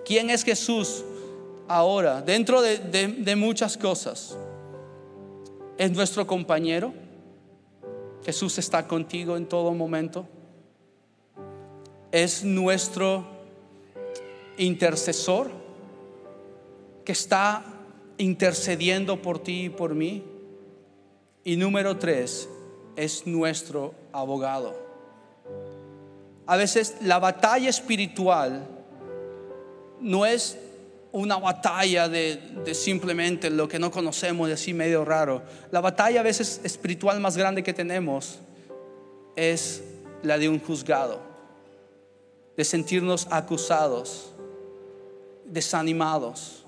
¿Quién 0.04 0.30
es 0.30 0.44
Jesús 0.44 1.04
ahora? 1.68 2.22
Dentro 2.22 2.62
de, 2.62 2.80
de 2.80 3.36
muchas 3.36 3.78
cosas. 3.78 4.36
¿Es 5.78 5.92
nuestro 5.92 6.26
compañero? 6.26 7.05
Jesús 8.26 8.58
está 8.58 8.88
contigo 8.88 9.38
en 9.38 9.46
todo 9.46 9.72
momento. 9.74 10.28
Es 12.12 12.44
nuestro 12.44 13.24
intercesor. 14.58 15.64
que 17.04 17.12
está 17.12 17.64
intercediendo 18.18 19.22
por 19.22 19.38
ti 19.38 19.66
y 19.66 19.70
por 19.70 19.94
mí. 19.94 20.24
Y 21.44 21.56
número 21.56 22.00
tres, 22.00 22.50
es 22.96 23.28
nuestro 23.28 23.94
abogado. 24.12 24.76
A 26.48 26.58
veces 26.58 26.96
la 27.02 27.20
batalla 27.20 27.70
espiritual 27.70 28.68
no 30.02 30.26
es 30.26 30.58
una 31.16 31.38
batalla 31.38 32.10
de, 32.10 32.74
simplemente 32.74 33.50
lo 33.50 33.70
que 33.70 33.80
no 33.80 33.90
conocemos, 33.90 34.50
de 34.50 34.56
así 34.56 34.74
medio 34.74 35.06
raro. 35.06 35.42
La 35.72 35.80
batalla 35.80 36.20
a 36.20 36.24
veces 36.24 36.60
espiritual 36.66 37.22
más 37.22 37.38
grande 37.38 37.64
que 37.64 37.74
tenemos 37.74 38.40
es 39.38 39.82
la 40.24 40.38
de 40.38 40.50
un 40.50 40.60
juzgado, 40.60 41.22
de 42.58 42.66
sentirnos 42.66 43.28
acusados, 43.32 44.34
desanimados, 45.46 46.66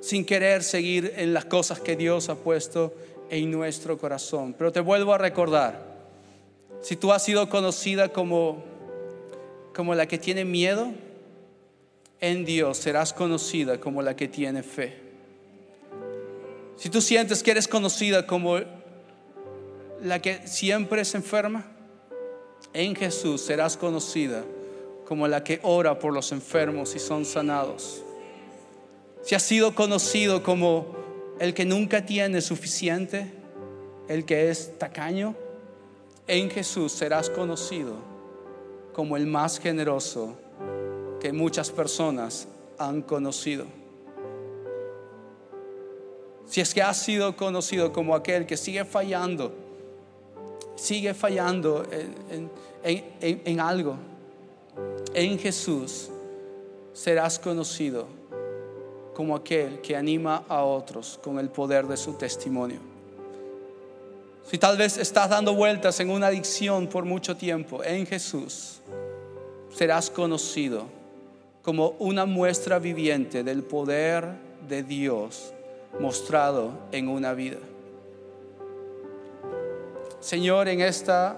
sin 0.00 0.24
querer 0.24 0.64
seguir 0.64 1.14
en 1.16 1.32
las 1.32 1.44
cosas 1.44 1.78
que 1.78 1.94
Dios 1.94 2.28
ha 2.30 2.34
puesto 2.34 2.92
en 3.30 3.48
nuestro 3.52 3.96
corazón. 3.96 4.56
Pero 4.58 4.72
te 4.72 4.80
vuelvo 4.80 5.14
a 5.14 5.18
recordar, 5.18 5.86
si 6.80 6.96
tú 6.96 7.12
has 7.12 7.22
sido 7.22 7.48
conocida 7.48 8.08
como, 8.08 8.64
como 9.72 9.94
la 9.94 10.06
que 10.06 10.18
tiene 10.18 10.44
miedo, 10.44 10.90
en 12.22 12.44
Dios 12.44 12.78
serás 12.78 13.12
conocida 13.12 13.80
como 13.80 14.00
la 14.00 14.14
que 14.14 14.28
tiene 14.28 14.62
fe. 14.62 14.96
Si 16.76 16.88
tú 16.88 17.00
sientes 17.00 17.42
que 17.42 17.50
eres 17.50 17.66
conocida 17.66 18.26
como 18.28 18.60
la 20.00 20.22
que 20.22 20.46
siempre 20.46 21.04
se 21.04 21.16
enferma, 21.18 21.66
en 22.72 22.94
Jesús 22.94 23.42
serás 23.42 23.76
conocida 23.76 24.44
como 25.04 25.26
la 25.26 25.42
que 25.42 25.58
ora 25.64 25.98
por 25.98 26.14
los 26.14 26.30
enfermos 26.30 26.94
y 26.94 27.00
son 27.00 27.24
sanados. 27.24 28.04
Si 29.22 29.34
has 29.34 29.42
sido 29.42 29.74
conocido 29.74 30.44
como 30.44 30.94
el 31.40 31.54
que 31.54 31.64
nunca 31.64 32.06
tiene 32.06 32.40
suficiente, 32.40 33.32
el 34.08 34.24
que 34.24 34.48
es 34.48 34.78
tacaño, 34.78 35.34
en 36.28 36.50
Jesús 36.50 36.92
serás 36.92 37.28
conocido 37.28 37.96
como 38.92 39.16
el 39.16 39.26
más 39.26 39.58
generoso 39.58 40.38
que 41.22 41.32
muchas 41.32 41.70
personas 41.70 42.48
han 42.78 43.00
conocido. 43.00 43.64
Si 46.46 46.60
es 46.60 46.74
que 46.74 46.82
has 46.82 47.00
sido 47.00 47.36
conocido 47.36 47.92
como 47.92 48.16
aquel 48.16 48.44
que 48.44 48.56
sigue 48.56 48.84
fallando, 48.84 49.52
sigue 50.74 51.14
fallando 51.14 51.86
en, 52.82 53.60
algo, 53.60 53.94
en 55.14 55.38
Jesús 55.38 56.10
serás 56.92 57.38
conocido 57.38 58.08
como 59.14 59.36
aquel 59.36 59.80
que 59.80 59.94
anima 59.94 60.44
a 60.48 60.64
otros 60.64 61.20
con 61.22 61.38
el 61.38 61.50
poder 61.50 61.86
de 61.86 61.96
su 61.96 62.14
testimonio. 62.14 62.80
Si 64.50 64.58
tal 64.58 64.76
vez 64.76 64.98
estás 64.98 65.30
dando 65.30 65.54
vueltas 65.54 66.00
en 66.00 66.10
una 66.10 66.26
adicción 66.26 66.88
por 66.88 67.04
mucho 67.04 67.36
tiempo, 67.36 67.84
en 67.84 68.08
Jesús 68.08 68.80
serás 69.72 70.10
conocido 70.10 71.00
como 71.62 71.90
una 71.98 72.26
muestra 72.26 72.78
viviente 72.78 73.44
del 73.44 73.62
poder 73.62 74.28
de 74.68 74.82
Dios 74.82 75.52
mostrado 76.00 76.72
en 76.90 77.08
una 77.08 77.34
vida. 77.34 77.58
Señor, 80.20 80.68
en 80.68 80.80
esta 80.80 81.36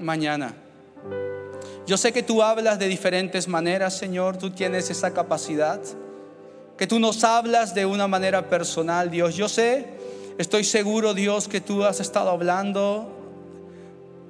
mañana, 0.00 0.54
yo 1.86 1.96
sé 1.96 2.12
que 2.12 2.22
tú 2.22 2.42
hablas 2.42 2.78
de 2.78 2.88
diferentes 2.88 3.46
maneras, 3.48 3.96
Señor, 3.96 4.36
tú 4.36 4.50
tienes 4.50 4.90
esa 4.90 5.12
capacidad, 5.12 5.80
que 6.76 6.86
tú 6.86 6.98
nos 6.98 7.24
hablas 7.24 7.74
de 7.74 7.86
una 7.86 8.08
manera 8.08 8.48
personal, 8.48 9.10
Dios. 9.10 9.36
Yo 9.36 9.48
sé, 9.48 9.86
estoy 10.38 10.64
seguro, 10.64 11.14
Dios, 11.14 11.48
que 11.48 11.60
tú 11.60 11.84
has 11.84 12.00
estado 12.00 12.30
hablando 12.30 13.08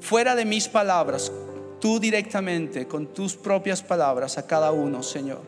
fuera 0.00 0.34
de 0.34 0.44
mis 0.44 0.68
palabras, 0.68 1.32
tú 1.80 2.00
directamente, 2.00 2.86
con 2.86 3.08
tus 3.08 3.36
propias 3.36 3.82
palabras, 3.82 4.38
a 4.38 4.46
cada 4.46 4.72
uno, 4.72 5.02
Señor. 5.02 5.40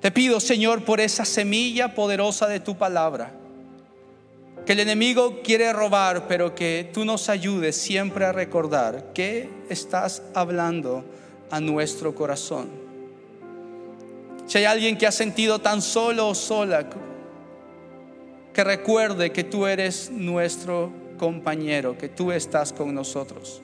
Te 0.00 0.10
pido, 0.10 0.38
Señor, 0.38 0.84
por 0.84 1.00
esa 1.00 1.24
semilla 1.24 1.94
poderosa 1.94 2.46
de 2.46 2.60
tu 2.60 2.76
palabra, 2.76 3.32
que 4.64 4.72
el 4.72 4.80
enemigo 4.80 5.40
quiere 5.42 5.72
robar, 5.72 6.28
pero 6.28 6.54
que 6.54 6.90
tú 6.92 7.04
nos 7.04 7.28
ayudes 7.28 7.76
siempre 7.76 8.24
a 8.24 8.32
recordar 8.32 9.12
que 9.12 9.48
estás 9.68 10.22
hablando 10.34 11.04
a 11.50 11.60
nuestro 11.60 12.14
corazón. 12.14 12.68
Si 14.46 14.58
hay 14.58 14.64
alguien 14.64 14.96
que 14.96 15.06
ha 15.06 15.12
sentido 15.12 15.58
tan 15.58 15.82
solo 15.82 16.28
o 16.28 16.34
sola, 16.34 16.88
que 18.52 18.64
recuerde 18.64 19.30
que 19.32 19.44
tú 19.44 19.66
eres 19.66 20.10
nuestro 20.10 20.92
compañero, 21.18 21.98
que 21.98 22.08
tú 22.08 22.32
estás 22.32 22.72
con 22.72 22.94
nosotros. 22.94 23.62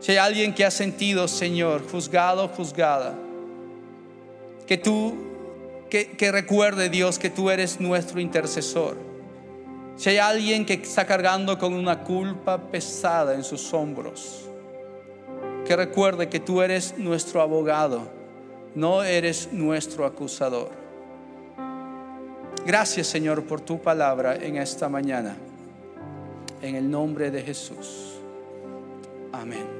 Si 0.00 0.12
hay 0.12 0.18
alguien 0.18 0.54
que 0.54 0.64
ha 0.64 0.70
sentido, 0.70 1.28
Señor, 1.28 1.86
juzgado, 1.86 2.48
juzgada, 2.48 3.14
que 4.66 4.78
tú, 4.78 5.14
que, 5.90 6.12
que 6.12 6.32
recuerde, 6.32 6.88
Dios, 6.88 7.18
que 7.18 7.28
tú 7.28 7.50
eres 7.50 7.80
nuestro 7.80 8.20
intercesor. 8.20 8.96
Si 9.96 10.08
hay 10.08 10.16
alguien 10.16 10.64
que 10.64 10.74
está 10.74 11.06
cargando 11.06 11.58
con 11.58 11.74
una 11.74 12.02
culpa 12.02 12.70
pesada 12.70 13.34
en 13.34 13.44
sus 13.44 13.74
hombros, 13.74 14.46
que 15.66 15.76
recuerde 15.76 16.30
que 16.30 16.40
tú 16.40 16.62
eres 16.62 16.96
nuestro 16.96 17.42
abogado, 17.42 18.10
no 18.74 19.02
eres 19.02 19.50
nuestro 19.52 20.06
acusador. 20.06 20.70
Gracias 22.64 23.06
Señor 23.06 23.44
por 23.44 23.60
tu 23.60 23.80
palabra 23.80 24.36
en 24.36 24.56
esta 24.56 24.88
mañana. 24.88 25.36
En 26.62 26.76
el 26.76 26.90
nombre 26.90 27.30
de 27.30 27.42
Jesús. 27.42 28.20
Amén. 29.32 29.79